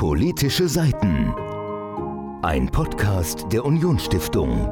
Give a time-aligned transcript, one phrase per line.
[0.00, 1.34] Politische Seiten.
[2.40, 4.66] Ein Podcast der Unionsstiftung.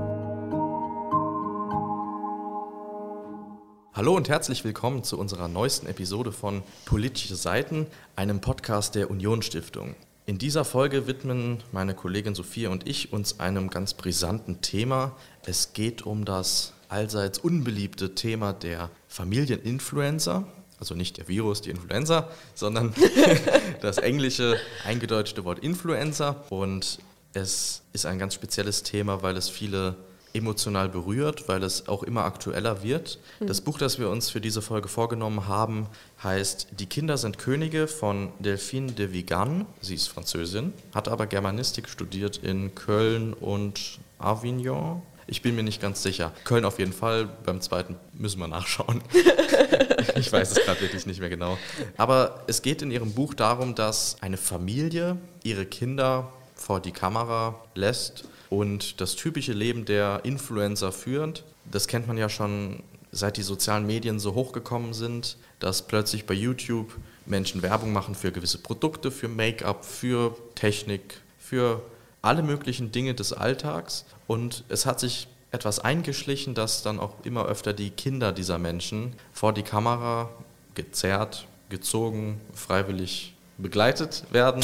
[3.93, 9.97] Hallo und herzlich willkommen zu unserer neuesten Episode von Politische Seiten, einem Podcast der Unionsstiftung.
[10.25, 15.15] In dieser Folge widmen meine Kollegin Sophia und ich uns einem ganz brisanten Thema.
[15.45, 20.47] Es geht um das allseits unbeliebte Thema der Familieninfluencer
[20.81, 22.95] also nicht der Virus, die Influenza, sondern
[23.81, 26.37] das englische eingedeutschte Wort Influenza.
[26.51, 26.99] Und
[27.35, 29.97] es ist ein ganz spezielles Thema, weil es viele
[30.35, 33.19] emotional berührt, weil es auch immer aktueller wird.
[33.41, 33.47] Mhm.
[33.47, 35.87] Das Buch, das wir uns für diese Folge vorgenommen haben,
[36.23, 39.67] heißt Die Kinder sind Könige von Delphine de Vigan.
[39.81, 45.03] Sie ist Französin, hat aber Germanistik studiert in Köln und Avignon.
[45.27, 46.33] Ich bin mir nicht ganz sicher.
[46.45, 49.03] Köln auf jeden Fall, beim zweiten müssen wir nachschauen.
[50.17, 51.59] ich weiß es gerade wirklich nicht mehr genau.
[51.97, 57.61] Aber es geht in ihrem Buch darum, dass eine Familie ihre Kinder vor die Kamera
[57.75, 61.45] lässt und das typische Leben der Influencer führt.
[61.71, 66.35] Das kennt man ja schon seit die sozialen Medien so hochgekommen sind, dass plötzlich bei
[66.35, 66.95] YouTube
[67.27, 71.83] Menschen Werbung machen für gewisse Produkte, für Make-up, für Technik, für
[72.23, 74.05] alle möglichen Dinge des Alltags.
[74.27, 79.15] Und es hat sich etwas eingeschlichen, dass dann auch immer öfter die Kinder dieser Menschen
[79.33, 80.31] vor die Kamera
[80.75, 84.63] gezerrt, gezogen, freiwillig begleitet werden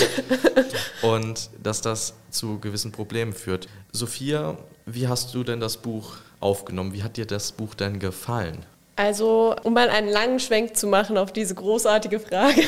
[1.03, 3.69] und dass das zu gewissen Problemen führt.
[3.93, 6.93] Sophia, wie hast du denn das Buch aufgenommen?
[6.93, 8.65] Wie hat dir das Buch denn gefallen?
[8.97, 12.63] Also, um mal einen langen Schwenk zu machen auf diese großartige Frage,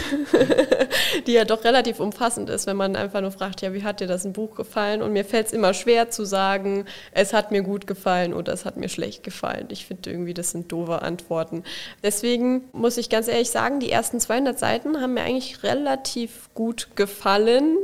[1.27, 4.08] die ja doch relativ umfassend ist, wenn man einfach nur fragt, ja, wie hat dir
[4.08, 5.02] das ein Buch gefallen?
[5.02, 8.64] Und mir fällt es immer schwer zu sagen, es hat mir gut gefallen oder es
[8.64, 9.68] hat mir schlecht gefallen.
[9.70, 11.62] Ich finde irgendwie, das sind doofe Antworten.
[12.02, 16.88] Deswegen muss ich ganz ehrlich sagen, die ersten 200 Seiten haben mir eigentlich relativ gut
[16.96, 17.77] gefallen.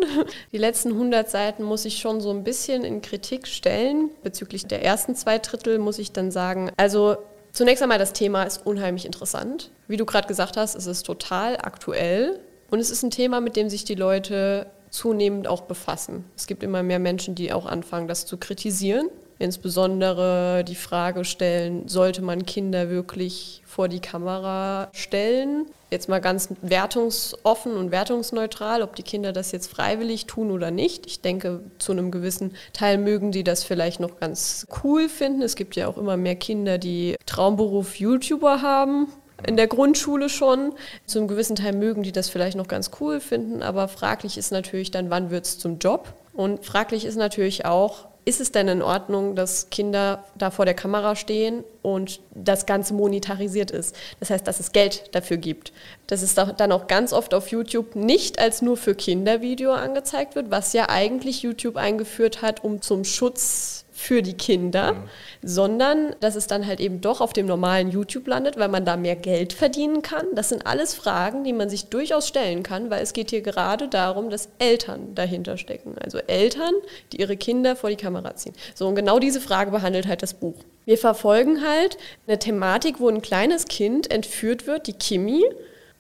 [0.51, 4.11] Die letzten 100 Seiten muss ich schon so ein bisschen in Kritik stellen.
[4.25, 7.19] Bezüglich der ersten zwei Drittel muss ich dann sagen, also
[7.53, 9.71] Zunächst einmal, das Thema ist unheimlich interessant.
[9.87, 12.41] Wie du gerade gesagt hast, es ist total aktuell
[12.71, 16.25] und es ist ein Thema, mit dem sich die Leute zunehmend auch befassen.
[16.35, 19.09] Es gibt immer mehr Menschen, die auch anfangen, das zu kritisieren.
[19.43, 25.67] Insbesondere die Frage stellen, sollte man Kinder wirklich vor die Kamera stellen?
[25.91, 31.07] Jetzt mal ganz wertungsoffen und wertungsneutral, ob die Kinder das jetzt freiwillig tun oder nicht.
[31.07, 35.43] Ich denke, zu einem gewissen Teil mögen die das vielleicht noch ganz cool finden.
[35.43, 39.09] Es gibt ja auch immer mehr Kinder, die Traumberuf YouTuber haben
[39.45, 40.73] in der Grundschule schon.
[41.05, 44.53] Zu einem gewissen Teil mögen die das vielleicht noch ganz cool finden, aber fraglich ist
[44.53, 46.15] natürlich dann, wann wird es zum Job?
[46.33, 50.75] Und fraglich ist natürlich auch, ist es denn in Ordnung, dass Kinder da vor der
[50.75, 53.97] Kamera stehen und das Ganze monetarisiert ist?
[54.21, 55.73] Das heißt, dass es Geld dafür gibt.
[56.07, 60.37] Dass es dann auch ganz oft auf YouTube nicht als nur für Kinder Video angezeigt
[60.37, 65.09] wird, was ja eigentlich YouTube eingeführt hat, um zum Schutz für die Kinder, mhm.
[65.43, 68.97] sondern dass es dann halt eben doch auf dem normalen YouTube landet, weil man da
[68.97, 70.27] mehr Geld verdienen kann.
[70.35, 73.87] Das sind alles Fragen, die man sich durchaus stellen kann, weil es geht hier gerade
[73.87, 75.95] darum, dass Eltern dahinter stecken.
[76.03, 76.73] Also Eltern,
[77.13, 78.55] die ihre Kinder vor die Kamera ziehen.
[78.75, 80.57] So, und genau diese Frage behandelt halt das Buch.
[80.85, 81.97] Wir verfolgen halt
[82.27, 85.45] eine Thematik, wo ein kleines Kind entführt wird, die Kimi,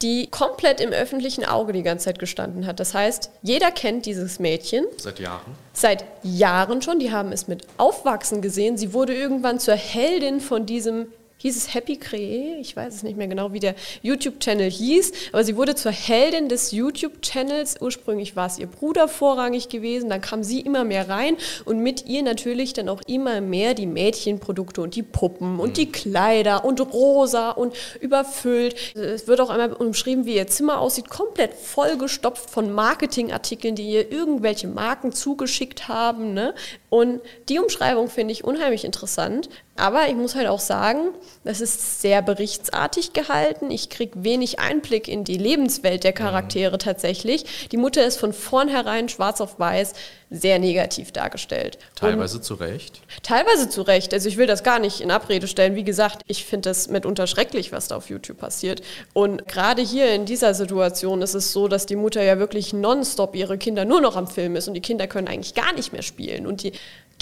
[0.03, 2.81] die komplett im öffentlichen Auge die ganze Zeit gestanden hat.
[2.81, 4.85] Das heißt, jeder kennt dieses Mädchen.
[4.97, 5.55] Seit Jahren?
[5.73, 6.99] Seit Jahren schon.
[6.99, 8.77] Die haben es mit Aufwachsen gesehen.
[8.77, 11.07] Sie wurde irgendwann zur Heldin von diesem
[11.43, 15.43] hieß es Happy Cree, ich weiß es nicht mehr genau, wie der YouTube-Channel hieß, aber
[15.43, 17.81] sie wurde zur Heldin des YouTube-Channels.
[17.81, 22.07] Ursprünglich war es ihr Bruder vorrangig gewesen, dann kam sie immer mehr rein und mit
[22.07, 26.81] ihr natürlich dann auch immer mehr die Mädchenprodukte und die Puppen und die Kleider und
[26.81, 28.77] rosa und überfüllt.
[28.95, 34.13] Es wird auch einmal umschrieben, wie ihr Zimmer aussieht, komplett vollgestopft von Marketingartikeln, die ihr
[34.13, 36.35] irgendwelche Marken zugeschickt haben.
[36.35, 36.55] Ne?
[36.93, 42.03] Und die Umschreibung finde ich unheimlich interessant, aber ich muss halt auch sagen, das ist
[42.03, 43.71] sehr berichtsartig gehalten.
[43.71, 46.81] Ich kriege wenig Einblick in die Lebenswelt der Charaktere mhm.
[46.81, 47.69] tatsächlich.
[47.73, 49.94] Die Mutter ist von vornherein schwarz auf weiß
[50.33, 51.79] sehr negativ dargestellt.
[51.94, 53.03] Teilweise Und zu Recht?
[53.23, 54.15] Teilweise zu Recht.
[54.15, 55.75] Also ich will das gar nicht in Abrede stellen.
[55.75, 58.83] Wie gesagt, ich finde das mitunter schrecklich, was da auf YouTube passiert.
[59.12, 63.35] Und gerade hier in dieser Situation ist es so, dass die Mutter ja wirklich nonstop
[63.35, 66.03] ihre Kinder nur noch am Film ist und die Kinder können eigentlich gar nicht mehr
[66.03, 66.47] spielen.
[66.47, 66.73] Und die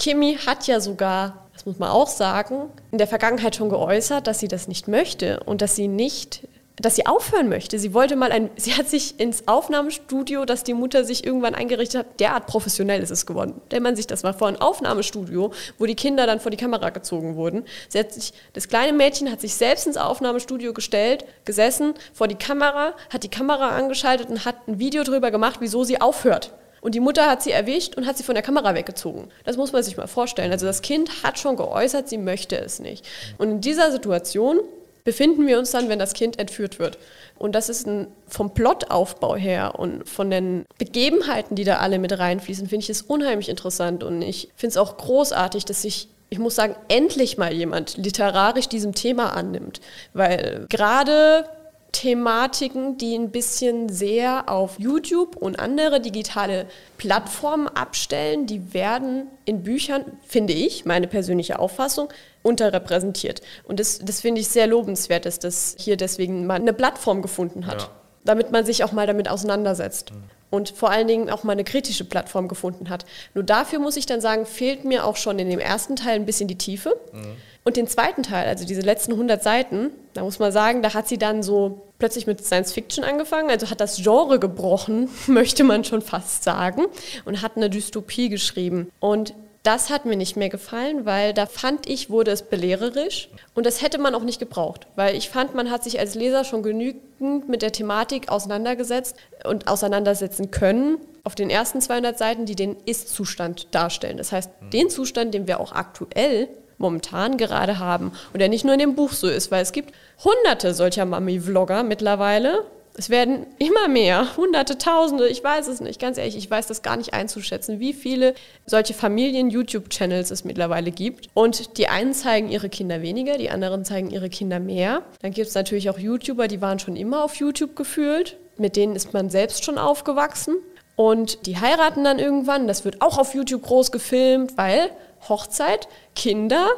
[0.01, 4.39] Kimi hat ja sogar, das muss man auch sagen, in der Vergangenheit schon geäußert, dass
[4.39, 7.77] sie das nicht möchte und dass sie nicht dass sie aufhören möchte.
[7.77, 11.99] Sie wollte mal ein, sie hat sich ins Aufnahmestudio, das die Mutter sich irgendwann eingerichtet
[11.99, 13.61] hat, derart professionell ist es geworden.
[13.67, 16.89] Stellt man sich das mal vor, ein Aufnahmestudio, wo die Kinder dann vor die Kamera
[16.89, 17.65] gezogen wurden.
[17.87, 22.33] Sie hat sich, das kleine Mädchen hat sich selbst ins Aufnahmestudio gestellt, gesessen vor die
[22.33, 26.51] Kamera, hat die Kamera angeschaltet und hat ein Video darüber gemacht, wieso sie aufhört.
[26.81, 29.29] Und die Mutter hat sie erwischt und hat sie von der Kamera weggezogen.
[29.45, 30.51] Das muss man sich mal vorstellen.
[30.51, 33.07] Also das Kind hat schon geäußert, sie möchte es nicht.
[33.37, 34.59] Und in dieser Situation
[35.03, 36.97] befinden wir uns dann, wenn das Kind entführt wird.
[37.37, 42.17] Und das ist ein, vom Plotaufbau her und von den Begebenheiten, die da alle mit
[42.17, 44.03] reinfließen, finde ich es unheimlich interessant.
[44.03, 48.69] Und ich finde es auch großartig, dass sich ich muss sagen, endlich mal jemand literarisch
[48.69, 49.81] diesem Thema annimmt.
[50.13, 51.45] Weil gerade
[51.91, 56.67] Thematiken, die ein bisschen sehr auf YouTube und andere digitale
[56.97, 62.09] Plattformen abstellen, die werden in Büchern, finde ich, meine persönliche Auffassung,
[62.43, 63.41] unterrepräsentiert.
[63.65, 67.67] Und das, das finde ich sehr lobenswert, dass das hier deswegen mal eine Plattform gefunden
[67.67, 67.89] hat, ja.
[68.23, 70.11] damit man sich auch mal damit auseinandersetzt.
[70.11, 70.40] Mhm.
[70.51, 73.05] Und vor allen Dingen auch mal eine kritische Plattform gefunden hat.
[73.33, 76.25] Nur dafür muss ich dann sagen, fehlt mir auch schon in dem ersten Teil ein
[76.27, 76.95] bisschen die Tiefe.
[77.13, 77.37] Mhm.
[77.63, 81.07] Und den zweiten Teil, also diese letzten 100 Seiten, da muss man sagen, da hat
[81.07, 85.83] sie dann so plötzlich mit Science Fiction angefangen, also hat das Genre gebrochen, möchte man
[85.83, 86.85] schon fast sagen,
[87.25, 88.91] und hat eine Dystopie geschrieben.
[88.99, 93.65] Und das hat mir nicht mehr gefallen, weil da fand ich, wurde es belehrerisch und
[93.65, 96.63] das hätte man auch nicht gebraucht, weil ich fand, man hat sich als Leser schon
[96.63, 99.15] genügend mit der Thematik auseinandergesetzt
[99.45, 104.17] und auseinandersetzen können auf den ersten 200 Seiten, die den Ist-Zustand darstellen.
[104.17, 106.49] Das heißt, den Zustand, den wir auch aktuell
[106.79, 109.93] momentan gerade haben und der nicht nur in dem Buch so ist, weil es gibt
[110.23, 112.65] hunderte solcher Mami-Vlogger mittlerweile.
[113.01, 116.83] Es werden immer mehr, hunderte, tausende, ich weiß es nicht, ganz ehrlich, ich weiß das
[116.83, 118.35] gar nicht einzuschätzen, wie viele
[118.67, 121.27] solche Familien-YouTube-Channels es mittlerweile gibt.
[121.33, 125.01] Und die einen zeigen ihre Kinder weniger, die anderen zeigen ihre Kinder mehr.
[125.23, 128.95] Dann gibt es natürlich auch YouTuber, die waren schon immer auf YouTube gefühlt, mit denen
[128.95, 130.57] ist man selbst schon aufgewachsen.
[130.95, 134.91] Und die heiraten dann irgendwann, das wird auch auf YouTube groß gefilmt, weil
[135.27, 136.69] Hochzeit, Kinder,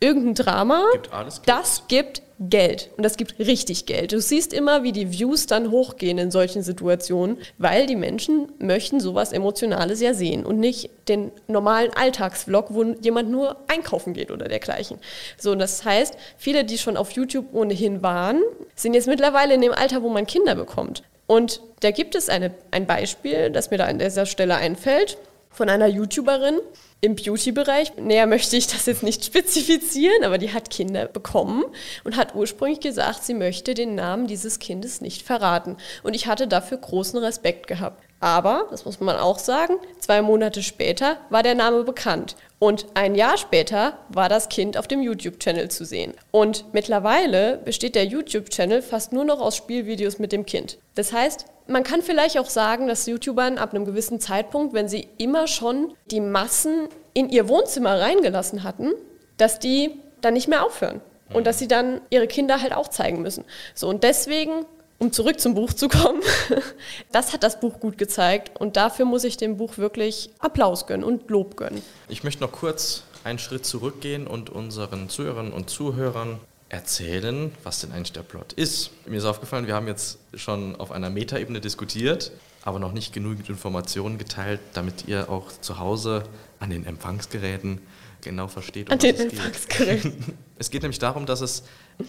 [0.00, 1.10] irgendein Drama, gibt
[1.46, 2.90] das gibt Geld.
[2.96, 4.12] Und das gibt richtig Geld.
[4.12, 9.00] Du siehst immer, wie die Views dann hochgehen in solchen Situationen, weil die Menschen möchten
[9.00, 14.46] sowas Emotionales ja sehen und nicht den normalen Alltagsvlog, wo jemand nur einkaufen geht oder
[14.46, 14.98] dergleichen.
[15.36, 18.40] So, und das heißt, viele, die schon auf YouTube ohnehin waren,
[18.76, 21.02] sind jetzt mittlerweile in dem Alter, wo man Kinder bekommt.
[21.26, 25.18] Und da gibt es eine, ein Beispiel, das mir da an dieser Stelle einfällt,
[25.50, 26.58] von einer YouTuberin,
[27.00, 27.96] im Beauty-Bereich.
[27.96, 31.64] Näher möchte ich das jetzt nicht spezifizieren, aber die hat Kinder bekommen
[32.04, 35.76] und hat ursprünglich gesagt, sie möchte den Namen dieses Kindes nicht verraten.
[36.02, 38.02] Und ich hatte dafür großen Respekt gehabt.
[38.20, 42.34] Aber, das muss man auch sagen, zwei Monate später war der Name bekannt.
[42.58, 46.14] Und ein Jahr später war das Kind auf dem YouTube-Channel zu sehen.
[46.32, 50.78] Und mittlerweile besteht der YouTube-Channel fast nur noch aus Spielvideos mit dem Kind.
[50.96, 55.08] Das heißt, man kann vielleicht auch sagen, dass YouTubern ab einem gewissen Zeitpunkt, wenn sie
[55.18, 58.92] immer schon die Massen in ihr Wohnzimmer reingelassen hatten,
[59.36, 61.00] dass die dann nicht mehr aufhören.
[61.32, 63.44] Und dass sie dann ihre Kinder halt auch zeigen müssen.
[63.74, 64.64] So, und deswegen
[64.98, 66.22] um zurück zum Buch zu kommen,
[67.12, 71.04] das hat das Buch gut gezeigt und dafür muss ich dem Buch wirklich Applaus gönnen
[71.04, 71.82] und Lob gönnen.
[72.08, 77.92] Ich möchte noch kurz einen Schritt zurückgehen und unseren Zuhörern und Zuhörern erzählen, was denn
[77.92, 78.90] eigentlich der Plot ist.
[79.06, 82.32] Mir ist aufgefallen, wir haben jetzt schon auf einer Metaebene diskutiert,
[82.62, 86.24] aber noch nicht genügend Informationen geteilt, damit ihr auch zu Hause
[86.60, 87.80] an den Empfangsgeräten
[88.20, 90.16] genau versteht, um an was den es Empfangsgeräten.
[90.26, 90.34] geht.
[90.60, 91.62] Es geht nämlich darum, dass es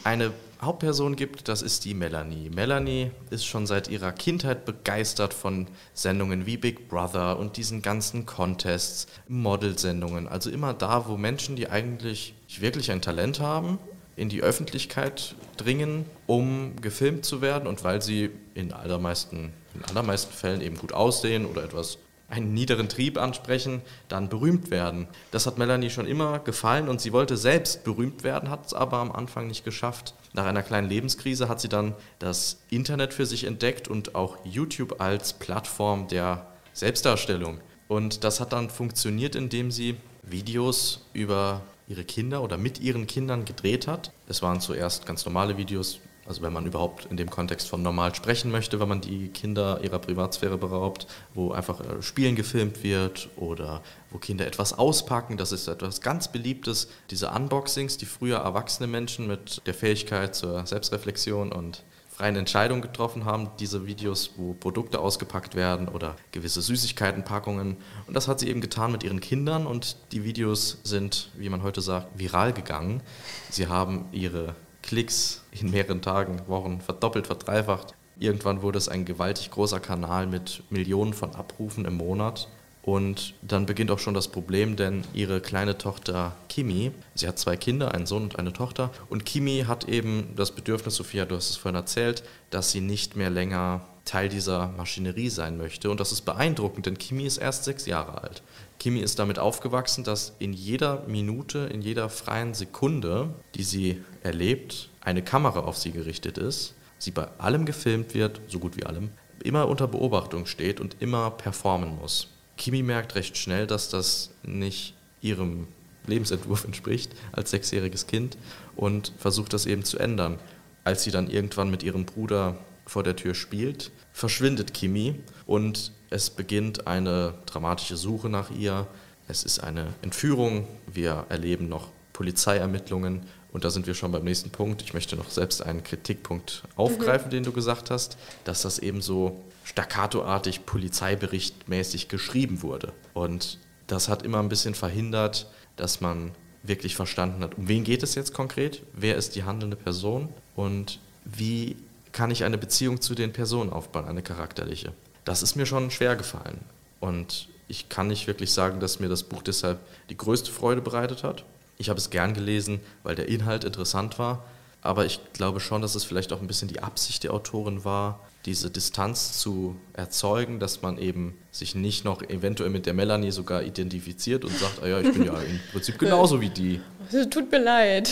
[0.03, 2.49] eine Hauptperson gibt, das ist die Melanie.
[2.49, 8.25] Melanie ist schon seit ihrer Kindheit begeistert von Sendungen wie Big Brother und diesen ganzen
[8.25, 10.27] Contests, Modelsendungen.
[10.27, 13.77] Also immer da, wo Menschen, die eigentlich wirklich ein Talent haben,
[14.19, 20.33] in die Öffentlichkeit dringen, um gefilmt zu werden und weil sie in allermeisten, in allermeisten
[20.33, 21.97] Fällen eben gut aussehen oder etwas
[22.27, 25.07] einen niederen Trieb ansprechen, dann berühmt werden.
[25.31, 28.97] Das hat Melanie schon immer gefallen und sie wollte selbst berühmt werden, hat es aber
[28.97, 30.13] am Anfang nicht geschafft.
[30.33, 35.01] Nach einer kleinen Lebenskrise hat sie dann das Internet für sich entdeckt und auch YouTube
[35.01, 37.61] als Plattform der Selbstdarstellung.
[37.87, 43.43] Und das hat dann funktioniert, indem sie Videos über ihre Kinder oder mit ihren Kindern
[43.43, 44.13] gedreht hat.
[44.27, 48.13] Es waren zuerst ganz normale Videos, also wenn man überhaupt in dem Kontext von normal
[48.13, 53.29] sprechen möchte, wenn man die Kinder ihrer Privatsphäre beraubt, wo einfach äh, Spielen gefilmt wird
[53.35, 53.81] oder
[54.11, 56.89] wo Kinder etwas auspacken, das ist etwas ganz Beliebtes.
[57.09, 61.83] Diese Unboxings, die früher erwachsene Menschen mit der Fähigkeit zur Selbstreflexion und
[62.19, 67.77] freien Entscheidungen getroffen haben, diese Videos, wo Produkte ausgepackt werden oder gewisse Süßigkeitenpackungen.
[68.07, 71.63] Und das hat sie eben getan mit ihren Kindern und die Videos sind, wie man
[71.63, 73.01] heute sagt, viral gegangen.
[73.49, 77.95] Sie haben ihre Klicks in mehreren Tagen, Wochen verdoppelt, verdreifacht.
[78.19, 82.49] Irgendwann wurde es ein gewaltig großer Kanal mit Millionen von Abrufen im Monat.
[82.89, 87.55] Und dann beginnt auch schon das Problem, denn ihre kleine Tochter Kimi, sie hat zwei
[87.55, 91.51] Kinder, einen Sohn und eine Tochter, und Kimi hat eben das Bedürfnis, Sophia, du hast
[91.51, 95.91] es vorhin erzählt, dass sie nicht mehr länger Teil dieser Maschinerie sein möchte.
[95.91, 98.41] Und das ist beeindruckend, denn Kimi ist erst sechs Jahre alt.
[98.79, 104.89] Kimi ist damit aufgewachsen, dass in jeder Minute, in jeder freien Sekunde, die sie erlebt,
[105.01, 109.11] eine Kamera auf sie gerichtet ist, sie bei allem gefilmt wird, so gut wie allem,
[109.43, 112.29] immer unter Beobachtung steht und immer performen muss.
[112.59, 115.67] Kimi merkt recht schnell, dass das nicht ihrem
[116.05, 118.37] Lebensentwurf entspricht als sechsjähriges Kind
[118.75, 120.37] und versucht das eben zu ändern.
[120.83, 126.29] Als sie dann irgendwann mit ihrem Bruder vor der Tür spielt, verschwindet Kimi und es
[126.29, 128.87] beginnt eine dramatische Suche nach ihr.
[129.27, 130.67] Es ist eine Entführung.
[130.91, 133.21] Wir erleben noch Polizeiermittlungen
[133.53, 134.81] und da sind wir schon beim nächsten Punkt.
[134.81, 137.31] Ich möchte noch selbst einen Kritikpunkt aufgreifen, mhm.
[137.31, 139.39] den du gesagt hast, dass das eben so
[139.69, 142.91] staccatoartig polizeiberichtmäßig geschrieben wurde.
[143.13, 146.31] Und das hat immer ein bisschen verhindert, dass man
[146.63, 150.99] wirklich verstanden hat, um wen geht es jetzt konkret, wer ist die handelnde Person und
[151.23, 151.77] wie
[152.11, 154.91] kann ich eine Beziehung zu den Personen aufbauen, eine charakterliche.
[155.23, 156.59] Das ist mir schon schwer gefallen.
[156.99, 161.23] Und ich kann nicht wirklich sagen, dass mir das Buch deshalb die größte Freude bereitet
[161.23, 161.45] hat.
[161.77, 164.43] Ich habe es gern gelesen, weil der Inhalt interessant war.
[164.81, 168.19] Aber ich glaube schon, dass es vielleicht auch ein bisschen die Absicht der Autorin war,
[168.49, 173.61] diese Distanz zu erzeugen, dass man eben sich nicht noch eventuell mit der Melanie sogar
[173.61, 176.81] identifiziert und sagt, ah ja, ich bin ja im Prinzip genauso wie die.
[177.29, 178.09] Tut mir leid.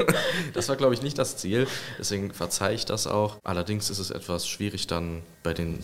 [0.54, 1.66] das war, glaube ich, nicht das Ziel.
[1.98, 3.36] Deswegen verzeihe ich das auch.
[3.44, 5.80] Allerdings ist es etwas schwierig, dann bei den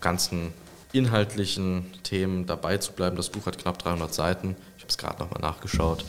[0.00, 0.52] ganzen
[0.90, 3.16] inhaltlichen Themen dabei zu bleiben.
[3.16, 4.56] Das Buch hat knapp 300 Seiten.
[4.78, 6.04] Ich habe es gerade nochmal nachgeschaut.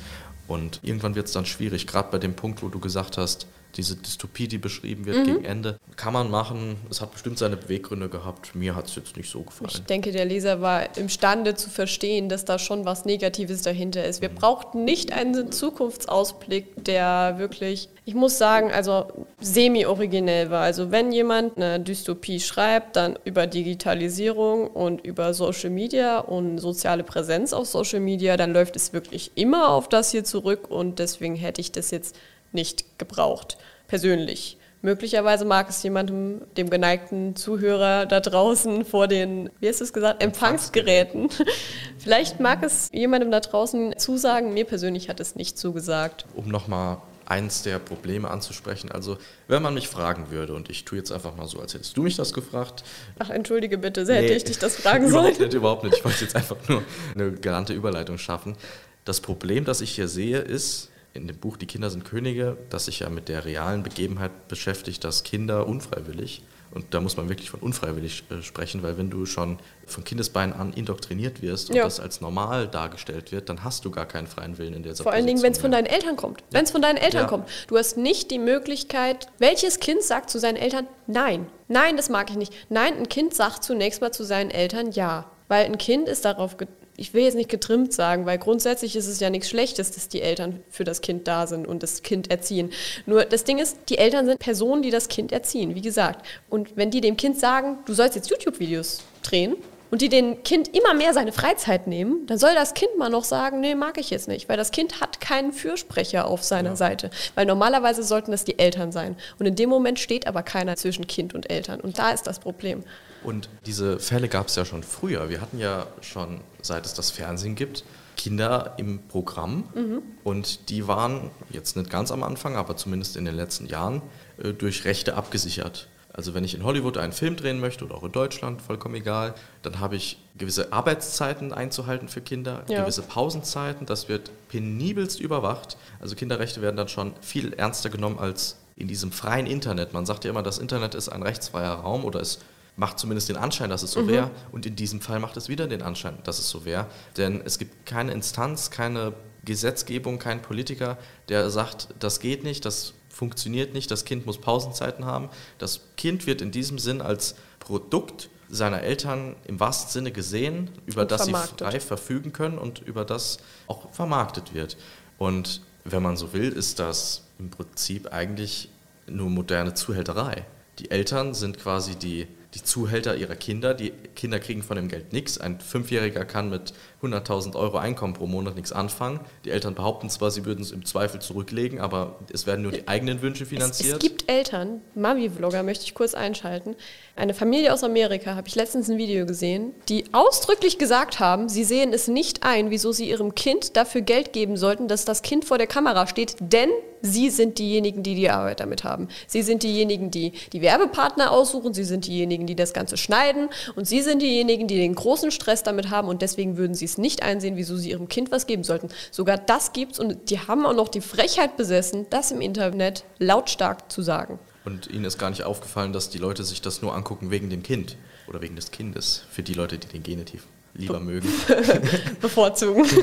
[0.48, 3.46] Und irgendwann wird es dann schwierig, gerade bei dem Punkt, wo du gesagt hast,
[3.78, 5.26] diese Dystopie, die beschrieben wird mhm.
[5.26, 6.78] gegen Ende, kann man machen.
[6.90, 8.56] Es hat bestimmt seine Beweggründe gehabt.
[8.56, 9.72] Mir hat es jetzt nicht so gefallen.
[9.74, 14.22] Ich denke, der Leser war imstande zu verstehen, dass da schon was Negatives dahinter ist.
[14.22, 14.36] Wir mhm.
[14.36, 19.08] brauchten nicht einen Zukunftsausblick, der wirklich, ich muss sagen, also
[19.42, 20.62] semi-originell war.
[20.62, 27.04] Also wenn jemand eine Dystopie schreibt, dann über Digitalisierung und über Social Media und soziale
[27.04, 31.36] Präsenz auf Social Media, dann läuft es wirklich immer auf das hier zurück und deswegen
[31.36, 32.16] hätte ich das jetzt
[32.56, 33.58] nicht gebraucht,
[33.88, 34.58] persönlich.
[34.82, 39.94] Möglicherweise mag es jemandem, dem geneigten Zuhörer da draußen vor den, wie hast du es
[39.94, 41.30] gesagt, Empfangsgeräten.
[41.98, 44.54] Vielleicht mag es jemandem da draußen zusagen.
[44.54, 46.26] Mir persönlich hat es nicht zugesagt.
[46.36, 48.92] Um nochmal eins der Probleme anzusprechen.
[48.92, 51.98] Also, wenn man mich fragen würde, und ich tue jetzt einfach mal so, als hättest
[51.98, 52.84] du mich das gefragt.
[53.18, 55.34] Ach, entschuldige bitte, nee, hätte ich dich das fragen sollen?
[55.34, 55.98] Überhaupt nicht, überhaupt nicht.
[55.98, 56.84] Ich wollte jetzt einfach nur
[57.16, 58.56] eine galante Überleitung schaffen.
[59.04, 62.86] Das Problem, das ich hier sehe, ist, in dem Buch Die Kinder sind Könige, das
[62.86, 66.44] sich ja mit der realen Begebenheit beschäftigt, dass Kinder unfreiwillig,
[66.76, 70.54] und da muss man wirklich von unfreiwillig äh, sprechen, weil wenn du schon von Kindesbeinen
[70.54, 71.86] an indoktriniert wirst und ja.
[71.86, 75.04] das als normal dargestellt wird, dann hast du gar keinen freien Willen in der Situation.
[75.06, 76.42] Vor allen Dingen, wenn es von deinen Eltern kommt.
[76.42, 76.48] Ja.
[76.52, 77.28] Wenn es von deinen Eltern ja.
[77.28, 77.48] kommt.
[77.68, 81.48] Du hast nicht die Möglichkeit, welches Kind sagt zu seinen Eltern Nein.
[81.70, 82.54] Nein, das mag ich nicht.
[82.68, 85.32] Nein, ein Kind sagt zunächst mal zu seinen Eltern Ja.
[85.48, 86.58] Weil ein Kind ist darauf
[86.98, 90.22] ich will jetzt nicht getrimmt sagen, weil grundsätzlich ist es ja nichts Schlechtes, dass die
[90.22, 92.72] Eltern für das Kind da sind und das Kind erziehen.
[93.06, 96.26] Nur das Ding ist, die Eltern sind Personen, die das Kind erziehen, wie gesagt.
[96.50, 99.56] Und wenn die dem Kind sagen, du sollst jetzt YouTube-Videos drehen,
[99.96, 103.24] und die dem Kind immer mehr seine Freizeit nehmen, dann soll das Kind mal noch
[103.24, 106.76] sagen, nee, mag ich jetzt nicht, weil das Kind hat keinen Fürsprecher auf seiner ja.
[106.76, 107.10] Seite.
[107.34, 109.16] Weil normalerweise sollten das die Eltern sein.
[109.40, 111.80] Und in dem Moment steht aber keiner zwischen Kind und Eltern.
[111.80, 112.84] Und da ist das Problem.
[113.24, 115.30] Und diese Fälle gab es ja schon früher.
[115.30, 117.86] Wir hatten ja schon, seit es das Fernsehen gibt,
[118.18, 119.70] Kinder im Programm.
[119.74, 120.02] Mhm.
[120.26, 124.02] Und die waren jetzt nicht ganz am Anfang, aber zumindest in den letzten Jahren
[124.44, 125.88] äh, durch Rechte abgesichert.
[126.16, 129.36] Also wenn ich in Hollywood einen Film drehen möchte oder auch in Deutschland, vollkommen egal,
[129.64, 132.82] dann habe ich gewisse Arbeitszeiten einzuhalten für Kinder, ja.
[132.82, 135.76] gewisse Pausenzeiten, das wird penibelst überwacht.
[136.00, 139.92] Also Kinderrechte werden dann schon viel ernster genommen als in diesem freien Internet.
[139.94, 142.40] Man sagt ja immer, das Internet ist ein rechtsfreier Raum oder es
[142.78, 144.08] macht zumindest den Anschein, dass es so mhm.
[144.08, 144.32] wäre.
[144.54, 146.88] Und in diesem Fall macht es wieder den Anschein, dass es so wäre.
[147.18, 150.98] Denn es gibt keine Instanz, keine Gesetzgebung, keinen Politiker,
[151.30, 155.30] der sagt, das geht nicht, das funktioniert nicht, das Kind muss Pausenzeiten haben.
[155.58, 161.04] Das Kind wird in diesem Sinn als Produkt seiner Eltern im wahrsten Sinne gesehen, über
[161.04, 164.76] und das sie frei verfügen können und über das auch vermarktet wird.
[165.18, 168.70] Und wenn man so will, ist das im Prinzip eigentlich
[169.08, 170.46] nur moderne Zuhälterei.
[170.80, 173.74] Die Eltern sind quasi die die Zuhälter ihrer Kinder.
[173.74, 175.38] Die Kinder kriegen von dem Geld nichts.
[175.38, 179.20] Ein Fünfjähriger kann mit 100.000 Euro Einkommen pro Monat nichts anfangen.
[179.44, 182.88] Die Eltern behaupten zwar, sie würden es im Zweifel zurücklegen, aber es werden nur die
[182.88, 183.90] eigenen Wünsche finanziert.
[183.90, 186.76] Es, es gibt Eltern, Mami-Vlogger möchte ich kurz einschalten,
[187.18, 191.64] Eine Familie aus Amerika, habe ich letztens ein Video gesehen, die ausdrücklich gesagt haben, sie
[191.64, 195.46] sehen es nicht ein, wieso sie ihrem Kind dafür Geld geben sollten, dass das Kind
[195.46, 196.70] vor der Kamera steht, denn
[197.02, 199.10] Sie sind diejenigen, die die Arbeit damit haben.
[199.28, 201.72] Sie sind diejenigen, die die Werbepartner aussuchen.
[201.72, 203.50] Sie sind diejenigen, die das Ganze schneiden.
[203.76, 206.08] Und Sie sind diejenigen, die den großen Stress damit haben.
[206.08, 208.90] Und deswegen würden Sie es nicht einsehen, wieso Sie Ihrem Kind was geben sollten.
[209.12, 210.00] Sogar das gibt's.
[210.00, 214.40] Und die haben auch noch die Frechheit besessen, das im Internet lautstark zu sagen.
[214.66, 217.64] Und Ihnen ist gar nicht aufgefallen, dass die Leute sich das nur angucken wegen dem
[217.64, 220.44] Kind oder wegen des Kindes, für die Leute, die den Genitiv
[220.74, 221.30] lieber mögen.
[222.22, 222.86] Bevorzugen.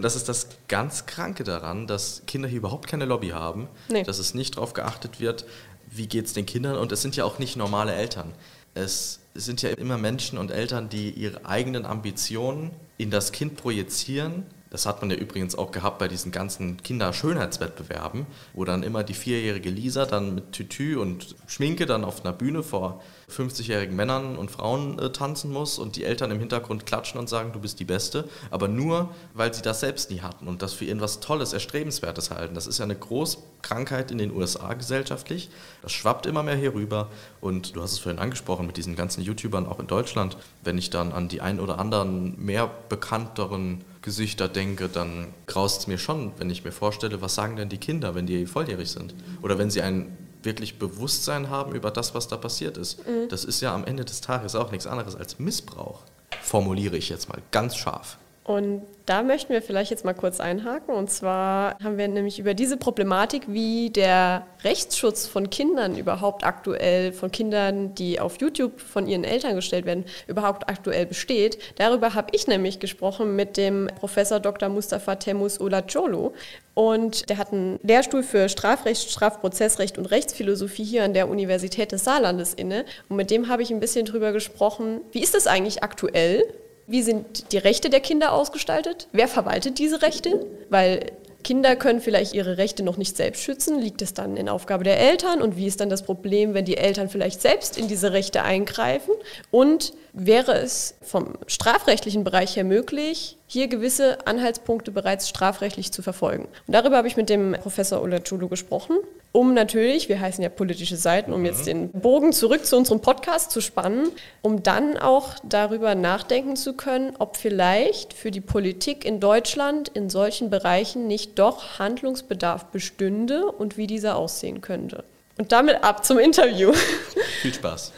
[0.00, 4.02] Das ist das ganz Kranke daran, dass Kinder hier überhaupt keine Lobby haben, nee.
[4.02, 5.44] dass es nicht darauf geachtet wird,
[5.88, 8.32] wie geht es den Kindern und es sind ja auch nicht normale Eltern.
[8.74, 14.44] Es sind ja immer Menschen und Eltern, die ihre eigenen Ambitionen in das Kind projizieren
[14.76, 19.14] das hat man ja übrigens auch gehabt bei diesen ganzen Kinderschönheitswettbewerben, wo dann immer die
[19.14, 23.02] vierjährige Lisa dann mit Tütü und Schminke dann auf einer Bühne vor
[23.34, 27.52] 50-jährigen Männern und Frauen äh, tanzen muss und die Eltern im Hintergrund klatschen und sagen,
[27.54, 30.84] du bist die Beste, aber nur, weil sie das selbst nie hatten und das für
[30.84, 32.54] irgendwas Tolles, Erstrebenswertes halten.
[32.54, 35.48] Das ist ja eine Großkrankheit in den USA gesellschaftlich.
[35.80, 37.08] Das schwappt immer mehr hier rüber
[37.40, 40.36] und du hast es vorhin angesprochen mit diesen ganzen YouTubern auch in Deutschland.
[40.62, 45.86] Wenn ich dann an die ein oder anderen mehr bekannteren Gesichter denke, dann graust es
[45.88, 49.16] mir schon, wenn ich mir vorstelle, was sagen denn die Kinder, wenn die volljährig sind?
[49.42, 53.04] Oder wenn sie ein wirklich Bewusstsein haben über das, was da passiert ist.
[53.04, 53.28] Mhm.
[53.28, 56.04] Das ist ja am Ende des Tages auch nichts anderes als Missbrauch.
[56.40, 58.16] Formuliere ich jetzt mal ganz scharf.
[58.46, 60.94] Und da möchten wir vielleicht jetzt mal kurz einhaken.
[60.94, 67.12] Und zwar haben wir nämlich über diese Problematik, wie der Rechtsschutz von Kindern überhaupt aktuell,
[67.12, 71.58] von Kindern, die auf YouTube von ihren Eltern gestellt werden, überhaupt aktuell besteht.
[71.74, 74.68] Darüber habe ich nämlich gesprochen mit dem Professor Dr.
[74.68, 76.32] Mustafa Temus Olacolo.
[76.74, 82.04] Und der hat einen Lehrstuhl für Strafrecht, Strafprozessrecht und Rechtsphilosophie hier an der Universität des
[82.04, 82.84] Saarlandes inne.
[83.08, 86.44] Und mit dem habe ich ein bisschen drüber gesprochen, wie ist das eigentlich aktuell?
[86.86, 89.08] Wie sind die Rechte der Kinder ausgestaltet?
[89.12, 90.46] Wer verwaltet diese Rechte?
[90.70, 91.12] Weil
[91.46, 93.80] Kinder können vielleicht ihre Rechte noch nicht selbst schützen.
[93.80, 95.40] Liegt es dann in Aufgabe der Eltern?
[95.40, 99.12] Und wie ist dann das Problem, wenn die Eltern vielleicht selbst in diese Rechte eingreifen?
[99.52, 106.48] Und wäre es vom strafrechtlichen Bereich her möglich, hier gewisse Anhaltspunkte bereits strafrechtlich zu verfolgen.
[106.66, 108.96] Und darüber habe ich mit dem Professor Olaculu gesprochen,
[109.36, 113.50] um natürlich, wir heißen ja politische Seiten, um jetzt den Bogen zurück zu unserem Podcast
[113.50, 114.08] zu spannen,
[114.40, 120.08] um dann auch darüber nachdenken zu können, ob vielleicht für die Politik in Deutschland in
[120.08, 125.04] solchen Bereichen nicht doch Handlungsbedarf bestünde und wie dieser aussehen könnte.
[125.36, 126.72] Und damit ab zum Interview.
[127.42, 127.92] Viel Spaß.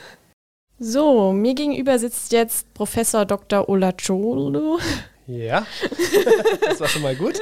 [0.81, 3.68] So, mir gegenüber sitzt jetzt Professor Dr.
[3.68, 4.81] Olacolo.
[5.28, 5.66] Ja,
[6.64, 7.38] das war schon mal gut.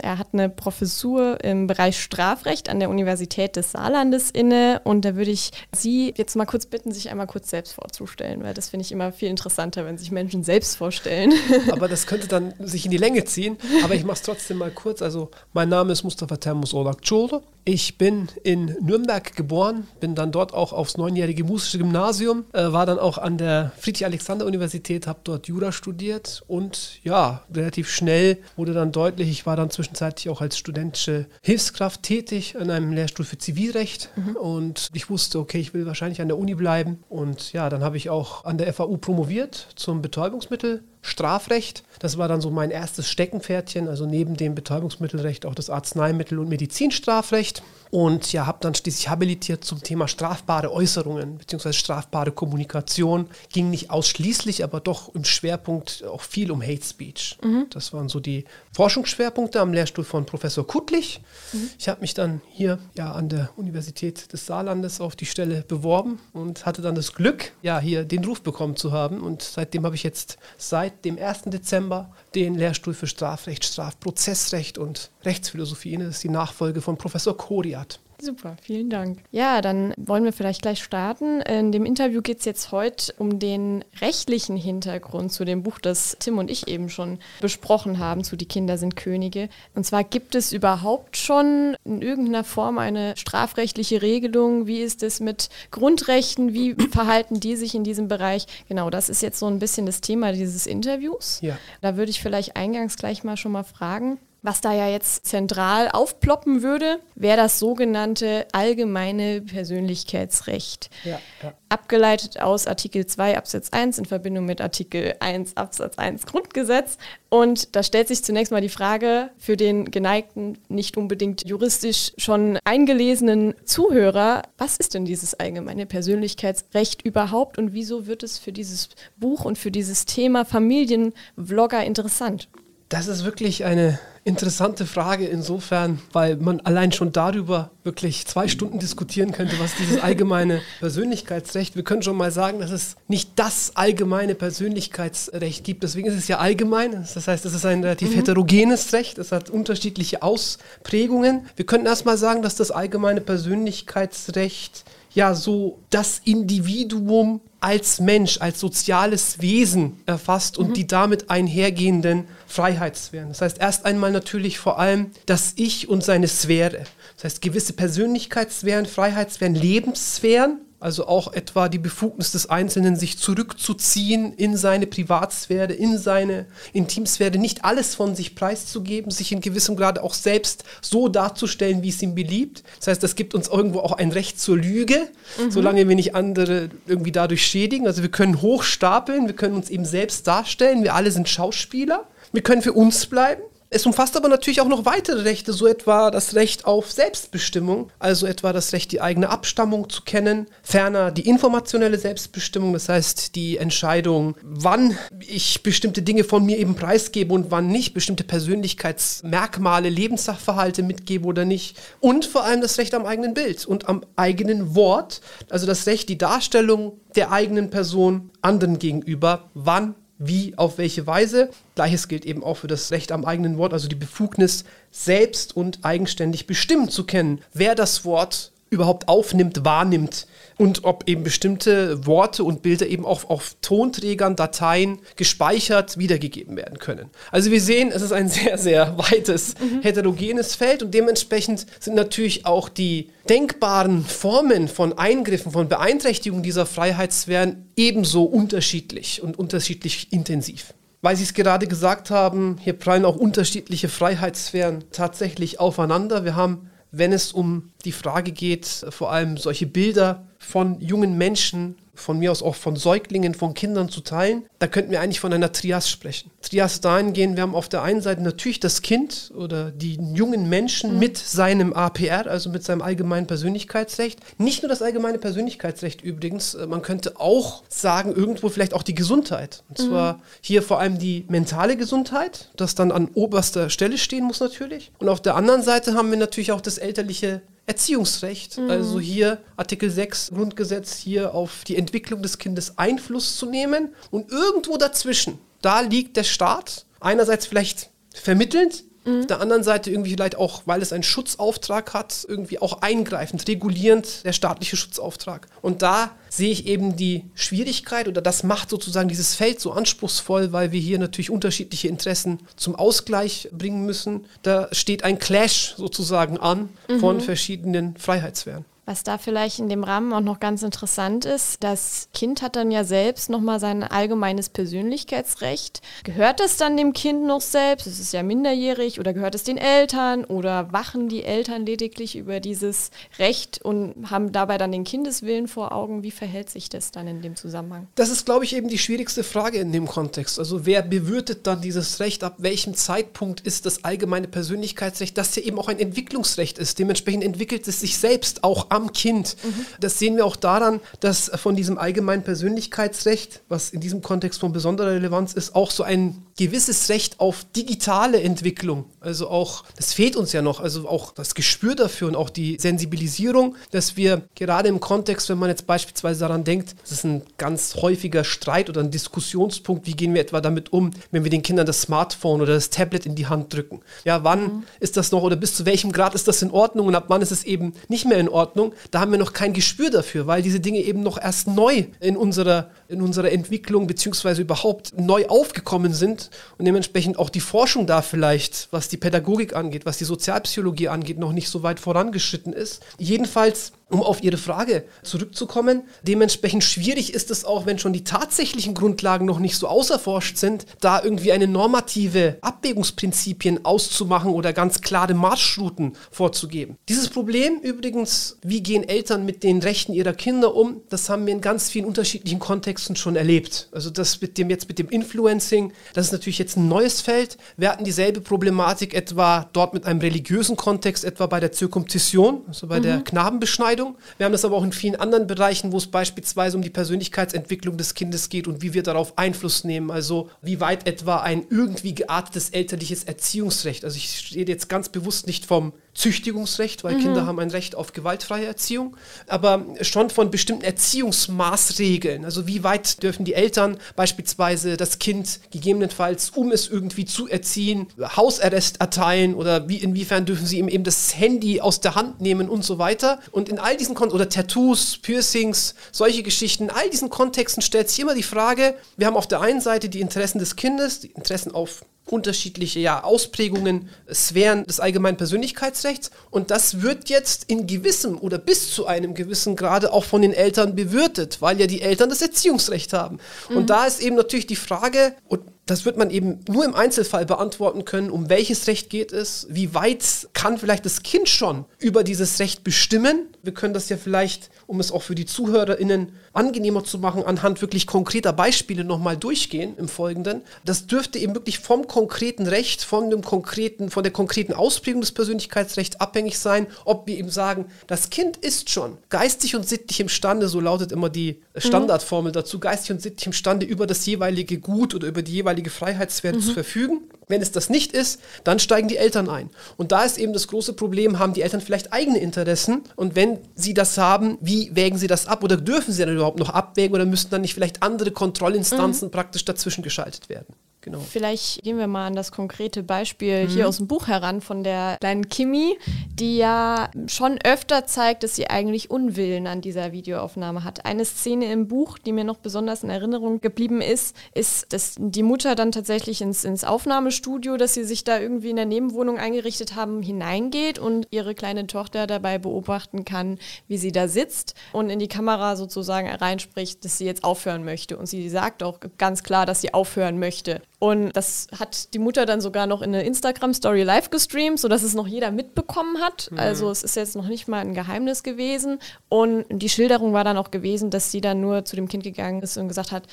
[0.00, 5.14] Er hat eine Professur im Bereich Strafrecht an der Universität des Saarlandes inne und da
[5.14, 8.84] würde ich Sie jetzt mal kurz bitten, sich einmal kurz selbst vorzustellen, weil das finde
[8.84, 11.32] ich immer viel interessanter, wenn sich Menschen selbst vorstellen.
[11.70, 14.72] Aber das könnte dann sich in die Länge ziehen, aber ich mache es trotzdem mal
[14.72, 15.00] kurz.
[15.00, 17.40] Also mein Name ist Mustafa Termus Olakçoğlu.
[17.64, 22.86] Ich bin in Nürnberg geboren, bin dann dort auch aufs neunjährige musische Gymnasium, äh, war
[22.86, 28.90] dann auch an der Friedrich-Alexander-Universität, habe dort Jura studiert und ja, relativ schnell wurde dann
[28.90, 34.10] deutlich, ich war dann zwischenzeitlich auch als studentische Hilfskraft tätig an einem Lehrstuhl für Zivilrecht.
[34.16, 34.36] Mhm.
[34.36, 37.04] und ich wusste, okay, ich will wahrscheinlich an der Uni bleiben.
[37.08, 41.84] Und ja, dann habe ich auch an der FAU promoviert zum Betäubungsmittel Strafrecht.
[41.98, 46.48] Das war dann so mein erstes Steckenpferdchen, also neben dem Betäubungsmittelrecht auch das Arzneimittel- und
[46.48, 47.62] Medizinstrafrecht.
[47.90, 51.72] Und ja, habe dann schließlich habilitiert zum Thema strafbare Äußerungen bzw.
[51.72, 53.28] strafbare Kommunikation.
[53.50, 57.38] Ging nicht ausschließlich, aber doch im Schwerpunkt auch viel um Hate Speech.
[57.42, 57.66] Mhm.
[57.70, 61.20] Das waren so die Forschungsschwerpunkte am Lehrstuhl von Professor Kuttlich.
[61.52, 61.70] Mhm.
[61.78, 66.18] Ich habe mich dann hier ja an der Universität des Saarlandes auf die Stelle beworben
[66.32, 69.20] und hatte dann das Glück, ja, hier den Ruf bekommen zu haben.
[69.20, 71.42] Und seitdem habe ich jetzt seit dem 1.
[71.46, 75.96] Dezember den Lehrstuhl für Strafrecht, Strafprozessrecht und Rechtsphilosophie.
[75.96, 78.00] Das ist die Nachfolge von Professor Koriat.
[78.20, 79.18] Super, vielen Dank.
[79.30, 81.40] Ja, dann wollen wir vielleicht gleich starten.
[81.42, 86.16] In dem Interview geht es jetzt heute um den rechtlichen Hintergrund zu dem Buch, das
[86.18, 89.48] Tim und ich eben schon besprochen haben, zu Die Kinder sind Könige.
[89.74, 94.66] Und zwar gibt es überhaupt schon in irgendeiner Form eine strafrechtliche Regelung?
[94.66, 96.52] Wie ist es mit Grundrechten?
[96.52, 98.46] Wie verhalten die sich in diesem Bereich?
[98.68, 101.38] Genau, das ist jetzt so ein bisschen das Thema dieses Interviews.
[101.40, 101.56] Ja.
[101.82, 105.88] Da würde ich vielleicht eingangs gleich mal schon mal fragen Was da ja jetzt zentral
[105.88, 110.90] aufploppen würde, wäre das sogenannte allgemeine Persönlichkeitsrecht.
[111.02, 111.54] Ja, ja.
[111.68, 116.98] Abgeleitet aus Artikel 2 Absatz 1 in Verbindung mit Artikel 1 Absatz 1 Grundgesetz.
[117.30, 122.60] Und da stellt sich zunächst mal die Frage für den geneigten, nicht unbedingt juristisch schon
[122.64, 128.90] eingelesenen Zuhörer, was ist denn dieses allgemeine Persönlichkeitsrecht überhaupt und wieso wird es für dieses
[129.16, 132.48] Buch und für dieses Thema Familienvlogger interessant?
[132.88, 133.98] Das ist wirklich eine
[134.28, 139.98] interessante Frage insofern, weil man allein schon darüber wirklich zwei Stunden diskutieren könnte, was dieses
[140.00, 141.74] allgemeine Persönlichkeitsrecht.
[141.74, 145.82] Wir können schon mal sagen, dass es nicht das allgemeine Persönlichkeitsrecht gibt.
[145.82, 146.92] Deswegen ist es ja allgemein.
[146.92, 148.16] Das heißt, es ist ein relativ mhm.
[148.16, 149.16] heterogenes Recht.
[149.16, 151.46] Es hat unterschiedliche Ausprägungen.
[151.56, 158.60] Wir könnten erstmal sagen, dass das allgemeine Persönlichkeitsrecht ja so das Individuum als Mensch, als
[158.60, 160.74] soziales Wesen erfasst und mhm.
[160.74, 163.28] die damit einhergehenden Freiheitssphären.
[163.28, 166.84] Das heißt erst einmal natürlich vor allem das Ich und seine Sphäre.
[167.16, 174.32] Das heißt gewisse Persönlichkeitssphären, Freiheitssphären, Lebenssphären also auch etwa die Befugnis des Einzelnen, sich zurückzuziehen
[174.34, 180.02] in seine Privatsphäre, in seine Intimsphäre, nicht alles von sich preiszugeben, sich in gewissem Grade
[180.04, 182.62] auch selbst so darzustellen, wie es ihm beliebt.
[182.78, 185.50] Das heißt, das gibt uns irgendwo auch ein Recht zur Lüge, mhm.
[185.50, 187.88] solange wir nicht andere irgendwie dadurch schädigen.
[187.88, 192.42] Also wir können hochstapeln, wir können uns eben selbst darstellen, wir alle sind Schauspieler, wir
[192.42, 193.42] können für uns bleiben.
[193.70, 198.26] Es umfasst aber natürlich auch noch weitere Rechte, so etwa das Recht auf Selbstbestimmung, also
[198.26, 203.58] etwa das Recht, die eigene Abstammung zu kennen, ferner die informationelle Selbstbestimmung, das heißt die
[203.58, 210.82] Entscheidung, wann ich bestimmte Dinge von mir eben preisgebe und wann nicht, bestimmte Persönlichkeitsmerkmale, Lebenssachverhalte
[210.82, 211.76] mitgebe oder nicht.
[212.00, 216.08] Und vor allem das Recht am eigenen Bild und am eigenen Wort, also das Recht,
[216.08, 221.50] die Darstellung der eigenen Person anderen gegenüber, wann wie, auf welche Weise.
[221.74, 225.80] Gleiches gilt eben auch für das Recht am eigenen Wort, also die Befugnis, selbst und
[225.82, 230.26] eigenständig bestimmen zu können, wer das Wort überhaupt aufnimmt, wahrnimmt
[230.58, 236.78] und ob eben bestimmte Worte und Bilder eben auch auf Tonträgern, Dateien gespeichert wiedergegeben werden
[236.78, 237.10] können.
[237.30, 239.82] Also wir sehen, es ist ein sehr, sehr weites, mhm.
[239.82, 246.66] heterogenes Feld und dementsprechend sind natürlich auch die denkbaren Formen von Eingriffen, von Beeinträchtigungen dieser
[246.66, 250.74] Freiheitssphären ebenso unterschiedlich und unterschiedlich intensiv.
[251.00, 256.24] Weil Sie es gerade gesagt haben, hier prallen auch unterschiedliche Freiheitssphären tatsächlich aufeinander.
[256.24, 261.76] Wir haben wenn es um die Frage geht, vor allem solche Bilder von jungen Menschen
[261.98, 265.32] von mir aus auch von Säuglingen, von Kindern zu teilen, da könnten wir eigentlich von
[265.32, 266.30] einer Trias sprechen.
[266.42, 270.94] Trias dahingehend, wir haben auf der einen Seite natürlich das Kind oder die jungen Menschen
[270.94, 270.98] mhm.
[271.00, 274.20] mit seinem APR, also mit seinem allgemeinen Persönlichkeitsrecht.
[274.38, 278.94] Nicht nur das allgemeine Persönlichkeitsrecht übrigens, äh, man könnte auch sagen, irgendwo vielleicht auch die
[278.94, 279.64] Gesundheit.
[279.68, 280.22] Und zwar mhm.
[280.40, 284.92] hier vor allem die mentale Gesundheit, das dann an oberster Stelle stehen muss natürlich.
[284.98, 288.70] Und auf der anderen Seite haben wir natürlich auch das elterliche Erziehungsrecht, mhm.
[288.70, 293.94] also hier Artikel 6 Grundgesetz, hier auf die Entwicklung des Kindes Einfluss zu nehmen.
[294.10, 299.20] Und irgendwo dazwischen, da liegt der Staat, einerseits vielleicht vermittelnd, Mhm.
[299.20, 303.46] Auf der anderen Seite irgendwie vielleicht auch, weil es einen Schutzauftrag hat, irgendwie auch eingreifend,
[303.48, 305.48] regulierend der staatliche Schutzauftrag.
[305.62, 310.52] Und da sehe ich eben die Schwierigkeit oder das macht sozusagen dieses Feld so anspruchsvoll,
[310.52, 314.26] weil wir hier natürlich unterschiedliche Interessen zum Ausgleich bringen müssen.
[314.42, 317.00] Da steht ein Clash sozusagen an mhm.
[317.00, 318.64] von verschiedenen Freiheitssphären.
[318.88, 322.70] Was da vielleicht in dem Rahmen auch noch ganz interessant ist, das Kind hat dann
[322.70, 325.82] ja selbst nochmal sein allgemeines Persönlichkeitsrecht.
[326.04, 327.86] Gehört es dann dem Kind noch selbst?
[327.86, 332.40] Es ist ja minderjährig oder gehört es den Eltern oder wachen die Eltern lediglich über
[332.40, 336.02] dieses Recht und haben dabei dann den Kindeswillen vor Augen?
[336.02, 337.88] Wie verhält sich das dann in dem Zusammenhang?
[337.94, 340.38] Das ist, glaube ich, eben die schwierigste Frage in dem Kontext.
[340.38, 342.24] Also wer bewirtet dann dieses Recht?
[342.24, 346.78] Ab welchem Zeitpunkt ist das allgemeine Persönlichkeitsrecht, das ja eben auch ein Entwicklungsrecht ist?
[346.78, 349.36] Dementsprechend entwickelt es sich selbst auch am Kind.
[349.42, 349.66] Mhm.
[349.80, 354.52] Das sehen wir auch daran, dass von diesem allgemeinen Persönlichkeitsrecht, was in diesem Kontext von
[354.52, 360.16] besonderer Relevanz ist, auch so ein gewisses Recht auf digitale Entwicklung, also auch, das fehlt
[360.16, 364.68] uns ja noch, also auch das Gespür dafür und auch die Sensibilisierung, dass wir gerade
[364.68, 368.82] im Kontext, wenn man jetzt beispielsweise daran denkt, das ist ein ganz häufiger Streit oder
[368.82, 372.54] ein Diskussionspunkt, wie gehen wir etwa damit um, wenn wir den Kindern das Smartphone oder
[372.54, 373.80] das Tablet in die Hand drücken.
[374.04, 374.62] Ja, wann mhm.
[374.78, 377.22] ist das noch oder bis zu welchem Grad ist das in Ordnung und ab wann
[377.22, 378.72] ist es eben nicht mehr in Ordnung?
[378.90, 382.16] da haben wir noch kein Gespür dafür, weil diese Dinge eben noch erst neu in
[382.16, 388.02] unserer, in unserer Entwicklung beziehungsweise überhaupt neu aufgekommen sind und dementsprechend auch die Forschung da
[388.02, 392.82] vielleicht, was die Pädagogik angeht, was die Sozialpsychologie angeht, noch nicht so weit vorangeschritten ist.
[392.98, 398.74] Jedenfalls um auf Ihre Frage zurückzukommen, dementsprechend schwierig ist es auch, wenn schon die tatsächlichen
[398.74, 405.14] Grundlagen noch nicht so auserforscht sind, da irgendwie eine normative Abwägungsprinzipien auszumachen oder ganz klare
[405.14, 406.76] Marschrouten vorzugeben.
[406.88, 411.32] Dieses Problem übrigens, wie gehen Eltern mit den Rechten ihrer Kinder um, das haben wir
[411.32, 413.68] in ganz vielen unterschiedlichen Kontexten schon erlebt.
[413.72, 417.38] Also das mit dem jetzt mit dem Influencing, das ist natürlich jetzt ein neues Feld.
[417.56, 422.66] Wir hatten dieselbe Problematik etwa dort mit einem religiösen Kontext, etwa bei der Zirkumzision, also
[422.66, 422.82] bei mhm.
[422.82, 423.77] der Knabenbeschneidung.
[424.16, 427.76] Wir haben das aber auch in vielen anderen Bereichen, wo es beispielsweise um die Persönlichkeitsentwicklung
[427.76, 429.90] des Kindes geht und wie wir darauf Einfluss nehmen.
[429.90, 435.26] Also wie weit etwa ein irgendwie geartetes elterliches Erziehungsrecht, also ich rede jetzt ganz bewusst
[435.26, 437.00] nicht vom Züchtigungsrecht, weil mhm.
[437.00, 442.24] Kinder haben ein Recht auf gewaltfreie Erziehung, aber schon von bestimmten Erziehungsmaßregeln.
[442.24, 447.88] Also wie weit dürfen die Eltern beispielsweise das Kind gegebenenfalls, um es irgendwie zu erziehen,
[448.16, 452.48] Hausarrest erteilen oder wie inwiefern dürfen sie ihm eben das Handy aus der Hand nehmen
[452.48, 453.18] und so weiter.
[453.32, 457.90] Und in all diesen Kontexten, oder Tattoos, Piercings, solche Geschichten, in all diesen Kontexten stellt
[457.90, 461.08] sich immer die Frage, wir haben auf der einen Seite die Interessen des Kindes, die
[461.08, 466.10] Interessen auf unterschiedliche ja, Ausprägungen, Sphären des allgemeinen Persönlichkeitsrechts.
[466.30, 470.32] Und das wird jetzt in gewissem oder bis zu einem gewissen Grade auch von den
[470.32, 473.18] Eltern bewirtet, weil ja die Eltern das Erziehungsrecht haben.
[473.50, 473.56] Mhm.
[473.58, 477.26] Und da ist eben natürlich die Frage, und das wird man eben nur im Einzelfall
[477.26, 482.04] beantworten können, um welches Recht geht es, wie weit kann vielleicht das Kind schon über
[482.04, 483.26] dieses Recht bestimmen.
[483.42, 487.60] Wir können das ja vielleicht, um es auch für die ZuhörerInnen angenehmer zu machen, anhand
[487.60, 490.42] wirklich konkreter Beispiele nochmal durchgehen im Folgenden.
[490.64, 495.12] Das dürfte eben wirklich vom konkreten Recht, von dem konkreten, von der konkreten Ausprägung des
[495.12, 500.48] Persönlichkeitsrechts abhängig sein, ob wir eben sagen, das Kind ist schon geistig und sittlich imstande,
[500.48, 505.08] so lautet immer die Standardformel dazu, geistig und sittlich imstande, über das jeweilige Gut oder
[505.08, 506.40] über die jeweilige Freiheitssphäre mhm.
[506.40, 507.00] zu verfügen.
[507.28, 509.50] Wenn es das nicht ist, dann steigen die Eltern ein.
[509.76, 512.82] Und da ist eben das große Problem, haben die Eltern vielleicht eigene Interessen?
[512.96, 515.44] Und wenn sie das haben, wie wägen sie das ab?
[515.44, 516.94] Oder dürfen sie dann überhaupt noch abwägen?
[516.94, 519.12] Oder müssen dann nicht vielleicht andere Kontrollinstanzen mhm.
[519.12, 520.54] praktisch dazwischen geschaltet werden?
[520.80, 521.00] Genau.
[521.00, 523.48] Vielleicht gehen wir mal an das konkrete Beispiel mhm.
[523.48, 525.76] hier aus dem Buch heran von der kleinen Kimi,
[526.14, 530.86] die ja schon öfter zeigt, dass sie eigentlich Unwillen an dieser Videoaufnahme hat.
[530.86, 535.24] Eine Szene im Buch, die mir noch besonders in Erinnerung geblieben ist, ist, dass die
[535.24, 539.74] Mutter dann tatsächlich ins, ins Aufnahmestudio, das sie sich da irgendwie in der Nebenwohnung eingerichtet
[539.74, 545.00] haben, hineingeht und ihre kleine Tochter dabei beobachten kann, wie sie da sitzt und in
[545.00, 547.96] die Kamera sozusagen reinspricht, dass sie jetzt aufhören möchte.
[547.96, 550.62] Und sie sagt auch ganz klar, dass sie aufhören möchte.
[550.80, 554.94] Und das hat die Mutter dann sogar noch in eine Instagram-Story live gestreamt, sodass es
[554.94, 556.30] noch jeder mitbekommen hat.
[556.30, 556.38] Mhm.
[556.38, 558.78] Also es ist jetzt noch nicht mal ein Geheimnis gewesen.
[559.08, 562.42] Und die Schilderung war dann auch gewesen, dass sie dann nur zu dem Kind gegangen
[562.42, 563.08] ist und gesagt hat,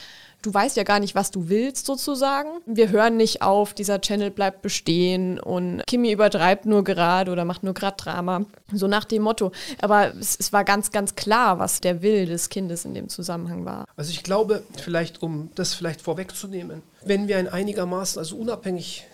[0.46, 2.50] du weißt ja gar nicht, was du willst sozusagen.
[2.66, 7.64] Wir hören nicht auf, dieser Channel bleibt bestehen und Kimi übertreibt nur gerade oder macht
[7.64, 8.46] nur gerade Drama.
[8.72, 9.52] So nach dem Motto.
[9.82, 13.66] Aber es, es, war ganz, ganz klar, was der Will des Kindes in dem Zusammenhang
[13.66, 13.86] war.
[13.96, 19.06] Also ich glaube, vielleicht, um das vielleicht vorwegzunehmen, wenn wir ein einigermaßen, also unabhängig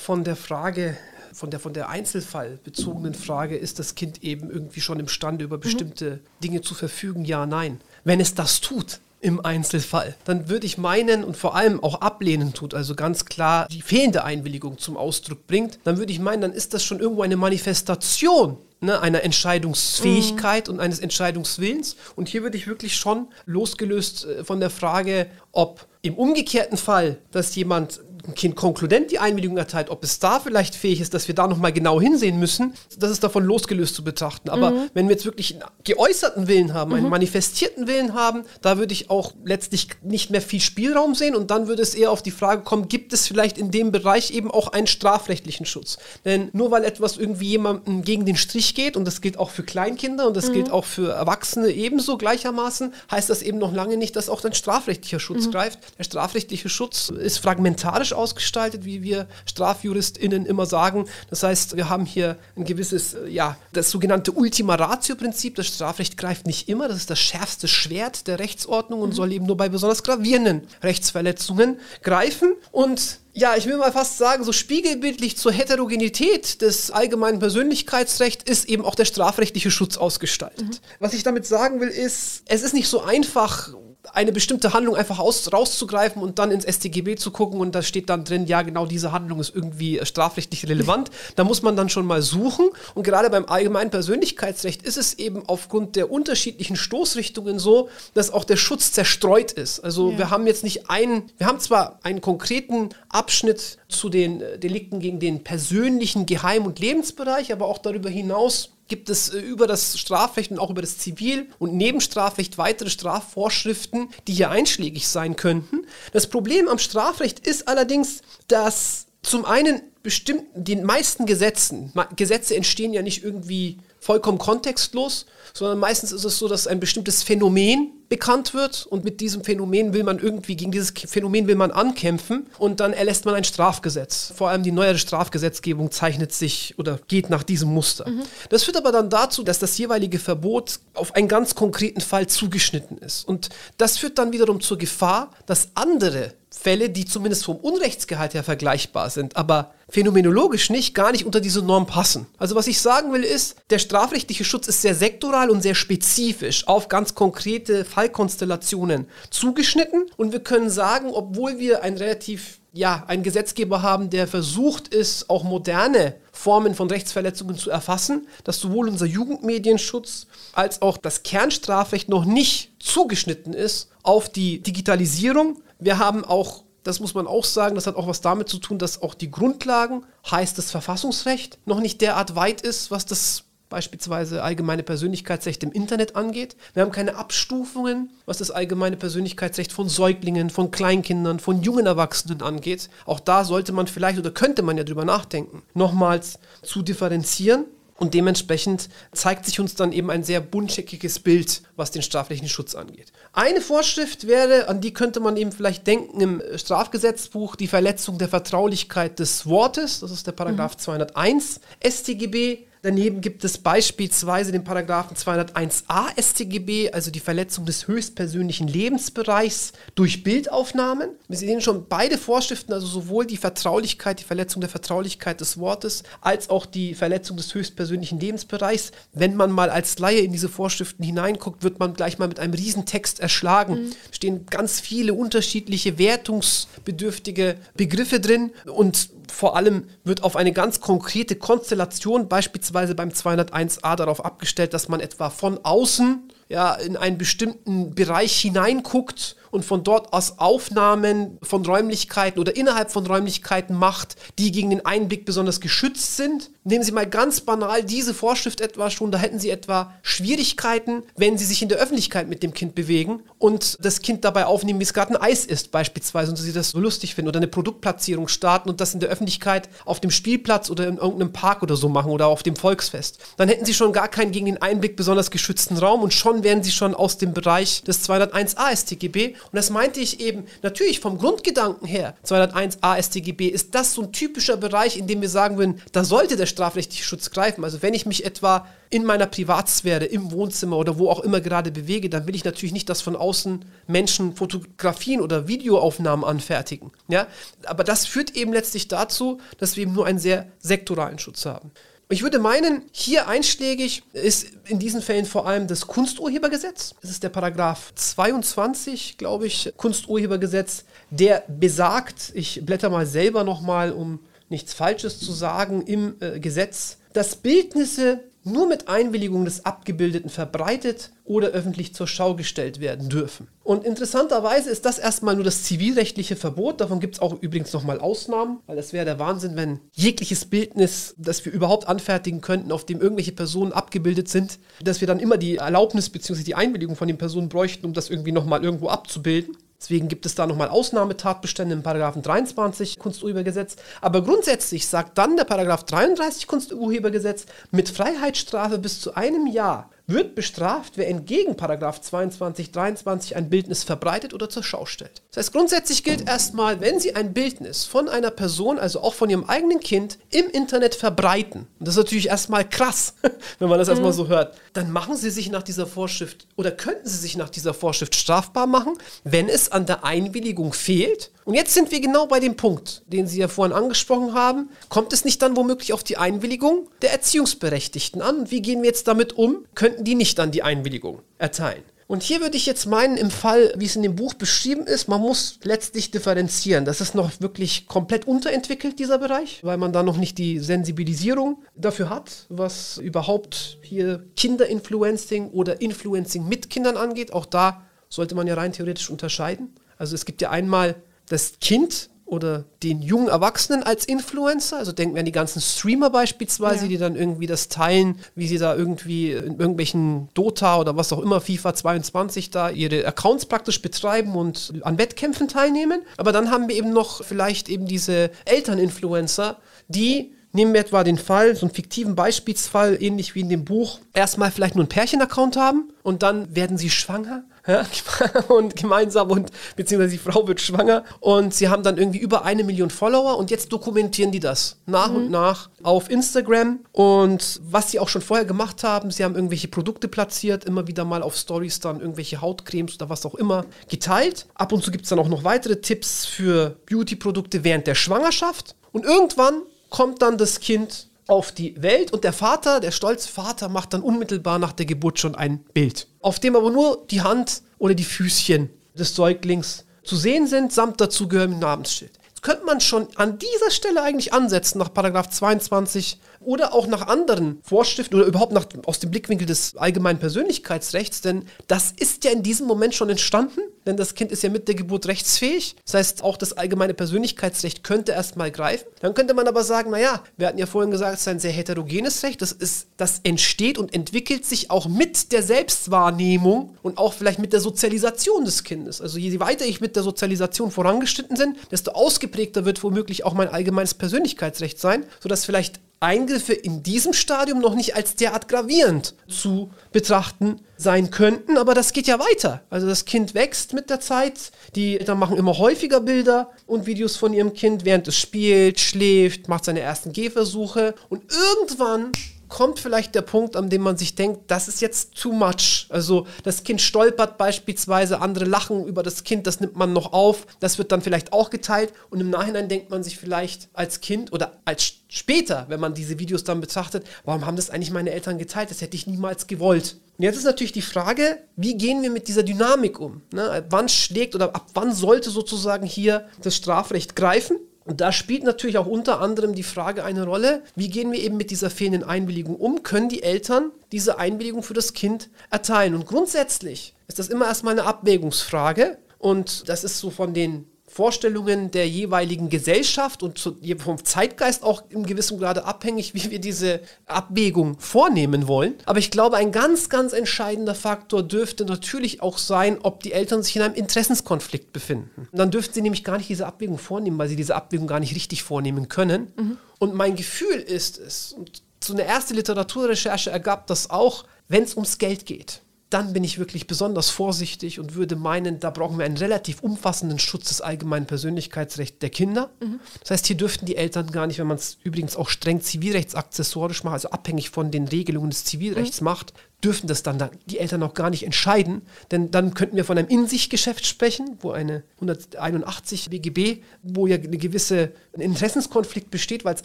[0.00, 0.96] von der Frage,
[1.32, 5.62] von der, von der einzelfallbezogenen Frage, ist das Kind eben irgendwie schon imstande, über mhm.
[5.62, 6.20] bestimmte mhm.
[6.42, 7.24] Dinge zu verfügen?
[7.24, 7.80] Ja, nein.
[8.04, 10.14] Wenn es das tut, im Einzelfall.
[10.24, 14.22] Dann würde ich meinen und vor allem auch ablehnen tut, also ganz klar die fehlende
[14.22, 18.56] Einwilligung zum Ausdruck bringt, dann würde ich meinen, dann ist das schon irgendwo eine Manifestation
[18.80, 20.74] ne, einer Entscheidungsfähigkeit mhm.
[20.74, 21.96] und eines Entscheidungswillens.
[22.14, 27.18] Und hier würde ich wirklich schon losgelöst äh, von der Frage, ob im umgekehrten Fall,
[27.32, 28.00] dass jemand
[28.34, 31.72] Kind konkludent die Einwilligung erteilt, ob es da vielleicht fähig ist, dass wir da nochmal
[31.72, 34.50] genau hinsehen müssen, das ist davon losgelöst zu betrachten.
[34.50, 34.90] Aber mhm.
[34.94, 37.10] wenn wir jetzt wirklich einen geäußerten Willen haben, einen mhm.
[37.10, 41.68] manifestierten Willen haben, da würde ich auch letztlich nicht mehr viel Spielraum sehen und dann
[41.68, 44.68] würde es eher auf die Frage kommen, gibt es vielleicht in dem Bereich eben auch
[44.68, 45.98] einen strafrechtlichen Schutz?
[46.24, 49.62] Denn nur weil etwas irgendwie jemandem gegen den Strich geht, und das gilt auch für
[49.62, 50.52] Kleinkinder und das mhm.
[50.54, 54.54] gilt auch für Erwachsene ebenso gleichermaßen, heißt das eben noch lange nicht, dass auch ein
[54.54, 55.52] strafrechtlicher Schutz mhm.
[55.52, 55.78] greift.
[55.98, 61.06] Der strafrechtliche Schutz ist fragmentarisch ausgestaltet, wie wir StrafjuristInnen immer sagen.
[61.30, 65.54] Das heißt, wir haben hier ein gewisses, äh, ja, das sogenannte Ultima Ratio-Prinzip.
[65.54, 66.88] Das Strafrecht greift nicht immer.
[66.88, 69.14] Das ist das schärfste Schwert der Rechtsordnung und mhm.
[69.14, 72.54] soll eben nur bei besonders gravierenden Rechtsverletzungen greifen.
[72.72, 78.66] Und ja, ich will mal fast sagen, so spiegelbildlich zur Heterogenität des allgemeinen Persönlichkeitsrechts ist
[78.66, 80.66] eben auch der strafrechtliche Schutz ausgestaltet.
[80.66, 80.78] Mhm.
[81.00, 83.74] Was ich damit sagen will, ist, es ist nicht so einfach,
[84.12, 88.08] eine bestimmte Handlung einfach aus, rauszugreifen und dann ins StGB zu gucken und da steht
[88.08, 91.10] dann drin, ja, genau diese Handlung ist irgendwie strafrechtlich relevant.
[91.36, 92.70] Da muss man dann schon mal suchen.
[92.94, 98.44] Und gerade beim allgemeinen Persönlichkeitsrecht ist es eben aufgrund der unterschiedlichen Stoßrichtungen so, dass auch
[98.44, 99.80] der Schutz zerstreut ist.
[99.80, 100.18] Also ja.
[100.18, 105.00] wir haben jetzt nicht einen, wir haben zwar einen konkreten Abschnitt zu den äh, Delikten
[105.00, 109.98] gegen den persönlichen Geheim- und Lebensbereich, aber auch darüber hinaus gibt es äh, über das
[109.98, 115.86] Strafrecht und auch über das Zivil- und Nebenstrafrecht weitere Strafvorschriften, die hier einschlägig sein könnten.
[116.12, 122.92] Das Problem am Strafrecht ist allerdings, dass zum einen bestimmten, den meisten Gesetzen, Gesetze entstehen
[122.92, 128.54] ja nicht irgendwie vollkommen kontextlos, sondern meistens ist es so, dass ein bestimmtes Phänomen bekannt
[128.54, 132.78] wird und mit diesem Phänomen will man irgendwie, gegen dieses Phänomen will man ankämpfen und
[132.78, 134.32] dann erlässt man ein Strafgesetz.
[134.36, 138.08] Vor allem die neuere Strafgesetzgebung zeichnet sich oder geht nach diesem Muster.
[138.08, 138.22] Mhm.
[138.48, 142.98] Das führt aber dann dazu, dass das jeweilige Verbot auf einen ganz konkreten Fall zugeschnitten
[142.98, 143.26] ist.
[143.26, 148.42] Und das führt dann wiederum zur Gefahr, dass andere Fälle, die zumindest vom Unrechtsgehalt her
[148.42, 152.26] vergleichbar sind, aber phänomenologisch nicht, gar nicht unter diese Norm passen.
[152.38, 156.66] Also was ich sagen will ist, der strafrechtliche Schutz ist sehr sektoral und sehr spezifisch
[156.66, 163.22] auf ganz konkrete Fallkonstellationen zugeschnitten und wir können sagen, obwohl wir ein relativ ja, einen
[163.22, 169.06] Gesetzgeber haben, der versucht ist, auch moderne Formen von Rechtsverletzungen zu erfassen, dass sowohl unser
[169.06, 175.62] Jugendmedienschutz als auch das Kernstrafrecht noch nicht zugeschnitten ist auf die Digitalisierung.
[175.78, 178.78] Wir haben auch das muss man auch sagen, das hat auch was damit zu tun,
[178.78, 184.44] dass auch die Grundlagen, heißt das Verfassungsrecht, noch nicht derart weit ist, was das beispielsweise
[184.44, 186.56] allgemeine Persönlichkeitsrecht im Internet angeht.
[186.74, 192.42] Wir haben keine Abstufungen, was das allgemeine Persönlichkeitsrecht von Säuglingen, von Kleinkindern, von jungen Erwachsenen
[192.42, 192.88] angeht.
[193.04, 197.64] Auch da sollte man vielleicht oder könnte man ja drüber nachdenken, nochmals zu differenzieren.
[197.98, 202.74] Und dementsprechend zeigt sich uns dann eben ein sehr buntscheckiges Bild, was den strafrechtlichen Schutz
[202.74, 203.10] angeht.
[203.32, 208.28] Eine Vorschrift wäre, an die könnte man eben vielleicht denken im Strafgesetzbuch, die Verletzung der
[208.28, 210.00] Vertraulichkeit des Wortes.
[210.00, 210.80] Das ist der Paragraph mhm.
[210.80, 212.66] 201 StGB.
[212.86, 220.22] Daneben gibt es beispielsweise den Paragraphen 201a StGB, also die Verletzung des höchstpersönlichen Lebensbereichs durch
[220.22, 221.10] Bildaufnahmen.
[221.26, 226.04] Wir sehen schon beide Vorschriften, also sowohl die Vertraulichkeit, die Verletzung der Vertraulichkeit des Wortes,
[226.20, 228.92] als auch die Verletzung des höchstpersönlichen Lebensbereichs.
[229.12, 232.54] Wenn man mal als Laie in diese Vorschriften hineinguckt, wird man gleich mal mit einem
[232.54, 233.86] Riesentext erschlagen.
[233.86, 233.92] Mhm.
[234.12, 241.36] stehen ganz viele unterschiedliche wertungsbedürftige Begriffe drin und vor allem wird auf eine ganz konkrete
[241.36, 247.94] Konstellation, beispielsweise beim 201a, darauf abgestellt, dass man etwa von außen ja, in einen bestimmten
[247.94, 254.52] Bereich hineinguckt und von dort aus Aufnahmen von Räumlichkeiten oder innerhalb von Räumlichkeiten macht, die
[254.52, 256.50] gegen den Einblick besonders geschützt sind.
[256.68, 261.38] Nehmen Sie mal ganz banal diese Vorschrift etwa schon, da hätten Sie etwa Schwierigkeiten, wenn
[261.38, 264.82] Sie sich in der Öffentlichkeit mit dem Kind bewegen und das Kind dabei aufnehmen, wie
[264.82, 268.26] es gerade ein Eis ist beispielsweise und Sie das so lustig finden oder eine Produktplatzierung
[268.26, 271.88] starten und das in der Öffentlichkeit auf dem Spielplatz oder in irgendeinem Park oder so
[271.88, 273.20] machen oder auf dem Volksfest.
[273.36, 276.64] Dann hätten Sie schon gar keinen gegen den Einblick besonders geschützten Raum und schon wären
[276.64, 281.18] Sie schon aus dem Bereich des 201a StGB und das meinte ich eben, natürlich vom
[281.18, 285.80] Grundgedanken her, 201 AStGB, ist das so ein typischer Bereich, in dem wir sagen würden,
[285.92, 287.64] da sollte der strafrechtliche Schutz greifen.
[287.64, 291.70] Also wenn ich mich etwa in meiner Privatsphäre, im Wohnzimmer oder wo auch immer gerade
[291.70, 296.92] bewege, dann will ich natürlich nicht, dass von außen Menschen Fotografien oder Videoaufnahmen anfertigen.
[297.08, 297.26] Ja?
[297.66, 301.72] Aber das führt eben letztlich dazu, dass wir eben nur einen sehr sektoralen Schutz haben.
[302.08, 306.94] Ich würde meinen, hier einschlägig ist in diesen Fällen vor allem das Kunsturhebergesetz.
[307.02, 313.90] Das ist der Paragraph 22, glaube ich, Kunsturhebergesetz, der besagt, ich blätter mal selber nochmal,
[313.90, 320.30] um nichts Falsches zu sagen, im äh, Gesetz, dass Bildnisse nur mit Einwilligung des Abgebildeten
[320.30, 323.48] verbreitet oder öffentlich zur Schau gestellt werden dürfen.
[323.64, 326.80] Und interessanterweise ist das erstmal nur das zivilrechtliche Verbot.
[326.80, 331.16] Davon gibt es auch übrigens nochmal Ausnahmen, weil das wäre der Wahnsinn, wenn jegliches Bildnis,
[331.18, 335.38] das wir überhaupt anfertigen könnten, auf dem irgendwelche Personen abgebildet sind, dass wir dann immer
[335.38, 336.44] die Erlaubnis bzw.
[336.44, 339.56] die Einwilligung von den Personen bräuchten, um das irgendwie nochmal irgendwo abzubilden.
[339.78, 343.76] Deswegen gibt es da nochmal Ausnahmetatbestände im Paragraphen 23 Kunsturhebergesetz.
[344.00, 350.34] Aber grundsätzlich sagt dann der Paragraph 33 Kunsturhebergesetz mit Freiheitsstrafe bis zu einem Jahr wird
[350.34, 355.22] bestraft, wer entgegen 22, 23 ein Bildnis verbreitet oder zur Schau stellt.
[355.30, 359.30] Das heißt, grundsätzlich gilt erstmal, wenn Sie ein Bildnis von einer Person, also auch von
[359.30, 363.14] Ihrem eigenen Kind, im Internet verbreiten, und das ist natürlich erstmal krass,
[363.58, 363.92] wenn man das mhm.
[363.92, 367.50] erstmal so hört, dann machen Sie sich nach dieser Vorschrift oder könnten Sie sich nach
[367.50, 371.30] dieser Vorschrift strafbar machen, wenn es an der Einwilligung fehlt.
[371.46, 374.68] Und jetzt sind wir genau bei dem Punkt, den Sie ja vorhin angesprochen haben.
[374.88, 378.40] Kommt es nicht dann womöglich auf die Einwilligung der Erziehungsberechtigten an?
[378.40, 379.64] Und wie gehen wir jetzt damit um?
[379.76, 381.84] Könnten die nicht dann die Einwilligung erteilen?
[382.08, 385.06] Und hier würde ich jetzt meinen, im Fall, wie es in dem Buch beschrieben ist,
[385.06, 386.84] man muss letztlich differenzieren.
[386.84, 391.62] Das ist noch wirklich komplett unterentwickelt, dieser Bereich, weil man da noch nicht die Sensibilisierung
[391.76, 397.32] dafür hat, was überhaupt hier Kinderinfluencing oder Influencing mit Kindern angeht.
[397.32, 399.76] Auch da sollte man ja rein theoretisch unterscheiden.
[399.96, 400.96] Also es gibt ja einmal
[401.28, 404.76] das Kind, oder den jungen Erwachsenen als Influencer.
[404.76, 406.88] Also denken wir an die ganzen Streamer beispielsweise, ja.
[406.88, 411.20] die dann irgendwie das teilen, wie sie da irgendwie in irgendwelchen Dota oder was auch
[411.20, 416.02] immer, FIFA 22 da ihre Accounts praktisch betreiben und an Wettkämpfen teilnehmen.
[416.16, 421.18] Aber dann haben wir eben noch vielleicht eben diese Elterninfluencer, die Nehmen wir etwa den
[421.18, 425.58] Fall, so einen fiktiven Beispielsfall, ähnlich wie in dem Buch, erstmal vielleicht nur einen Pärchen-Account
[425.58, 427.44] haben und dann werden sie schwanger
[428.48, 432.64] und gemeinsam und beziehungsweise die Frau wird schwanger und sie haben dann irgendwie über eine
[432.64, 435.16] Million Follower und jetzt dokumentieren die das nach mhm.
[435.16, 439.68] und nach auf Instagram und was sie auch schon vorher gemacht haben, sie haben irgendwelche
[439.68, 444.46] Produkte platziert, immer wieder mal auf Stories dann irgendwelche Hautcremes oder was auch immer geteilt.
[444.54, 448.74] Ab und zu gibt es dann auch noch weitere Tipps für Beauty-Produkte während der Schwangerschaft
[448.92, 453.68] und irgendwann kommt dann das Kind auf die Welt und der Vater, der stolze Vater,
[453.68, 457.62] macht dann unmittelbar nach der Geburt schon ein Bild, auf dem aber nur die Hand
[457.78, 462.12] oder die Füßchen des Säuglings zu sehen sind, samt dazugehörigem Namensschild.
[462.28, 467.08] Jetzt könnte man schon an dieser Stelle eigentlich ansetzen, nach Paragraph 22 oder auch nach
[467.08, 472.30] anderen Vorschriften oder überhaupt nach, aus dem Blickwinkel des allgemeinen Persönlichkeitsrechts, denn das ist ja
[472.30, 475.76] in diesem Moment schon entstanden, denn das Kind ist ja mit der Geburt rechtsfähig.
[475.84, 478.86] Das heißt, auch das allgemeine Persönlichkeitsrecht könnte erstmal greifen.
[479.00, 481.52] Dann könnte man aber sagen, naja, wir hatten ja vorhin gesagt, es ist ein sehr
[481.52, 487.12] heterogenes Recht, das, ist, das entsteht und entwickelt sich auch mit der Selbstwahrnehmung und auch
[487.12, 489.00] vielleicht mit der Sozialisation des Kindes.
[489.00, 493.48] Also je weiter ich mit der Sozialisation vorangeschritten bin, desto ausgeprägter wird womöglich auch mein
[493.48, 499.70] allgemeines Persönlichkeitsrecht sein, sodass vielleicht Eingriffe in diesem Stadium noch nicht als derart gravierend zu
[499.92, 502.62] betrachten sein könnten, aber das geht ja weiter.
[502.68, 507.16] Also das Kind wächst mit der Zeit, die Eltern machen immer häufiger Bilder und Videos
[507.16, 512.12] von ihrem Kind, während es spielt, schläft, macht seine ersten Gehversuche und irgendwann
[512.48, 515.86] kommt vielleicht der Punkt, an dem man sich denkt, das ist jetzt too much.
[515.88, 520.46] Also das Kind stolpert beispielsweise, andere lachen über das Kind, das nimmt man noch auf,
[520.60, 524.32] das wird dann vielleicht auch geteilt und im Nachhinein denkt man sich vielleicht als Kind
[524.32, 528.38] oder als später, wenn man diese Videos dann betrachtet, warum haben das eigentlich meine Eltern
[528.38, 528.70] geteilt?
[528.70, 529.96] Das hätte ich niemals gewollt.
[530.18, 533.22] Und jetzt ist natürlich die Frage, wie gehen wir mit dieser Dynamik um?
[533.32, 533.64] Ne?
[533.68, 537.58] Wann schlägt oder ab wann sollte sozusagen hier das Strafrecht greifen?
[537.86, 541.36] Und da spielt natürlich auch unter anderem die Frage eine Rolle, wie gehen wir eben
[541.36, 542.82] mit dieser fehlenden Einwilligung um?
[542.82, 545.94] Können die Eltern diese Einwilligung für das Kind erteilen?
[545.94, 548.98] Und grundsätzlich ist das immer erstmal eine Abwägungsfrage.
[549.18, 550.66] Und das ist so von den
[550.96, 556.80] Vorstellungen der jeweiligen Gesellschaft und vom Zeitgeist auch im gewissen Grade abhängig, wie wir diese
[557.04, 558.76] Abwägung vornehmen wollen.
[558.86, 563.42] Aber ich glaube, ein ganz, ganz entscheidender Faktor dürfte natürlich auch sein, ob die Eltern
[563.42, 565.28] sich in einem Interessenskonflikt befinden.
[565.30, 568.00] Und dann dürften sie nämlich gar nicht diese Abwägung vornehmen, weil sie diese Abwägung gar
[568.00, 569.34] nicht richtig vornehmen können.
[569.36, 569.58] Mhm.
[569.78, 574.74] Und mein Gefühl ist es, und so eine erste Literaturrecherche ergab das auch, wenn es
[574.74, 575.60] ums Geld geht
[575.90, 580.18] dann bin ich wirklich besonders vorsichtig und würde meinen, da brauchen wir einen relativ umfassenden
[580.18, 582.50] Schutz des allgemeinen Persönlichkeitsrechts der Kinder.
[582.60, 582.80] Mhm.
[583.00, 586.82] Das heißt, hier dürften die Eltern gar nicht, wenn man es übrigens auch streng zivilrechtsakzessorisch
[586.82, 589.04] macht, also abhängig von den Regelungen des Zivilrechts mhm.
[589.04, 589.32] macht,
[589.64, 593.08] dürfen das dann die Eltern auch gar nicht entscheiden, denn dann könnten wir von einem
[593.08, 599.64] In-sich-Geschäft sprechen, wo eine 181 BGB, wo ja eine gewisse Interessenskonflikt besteht, weil es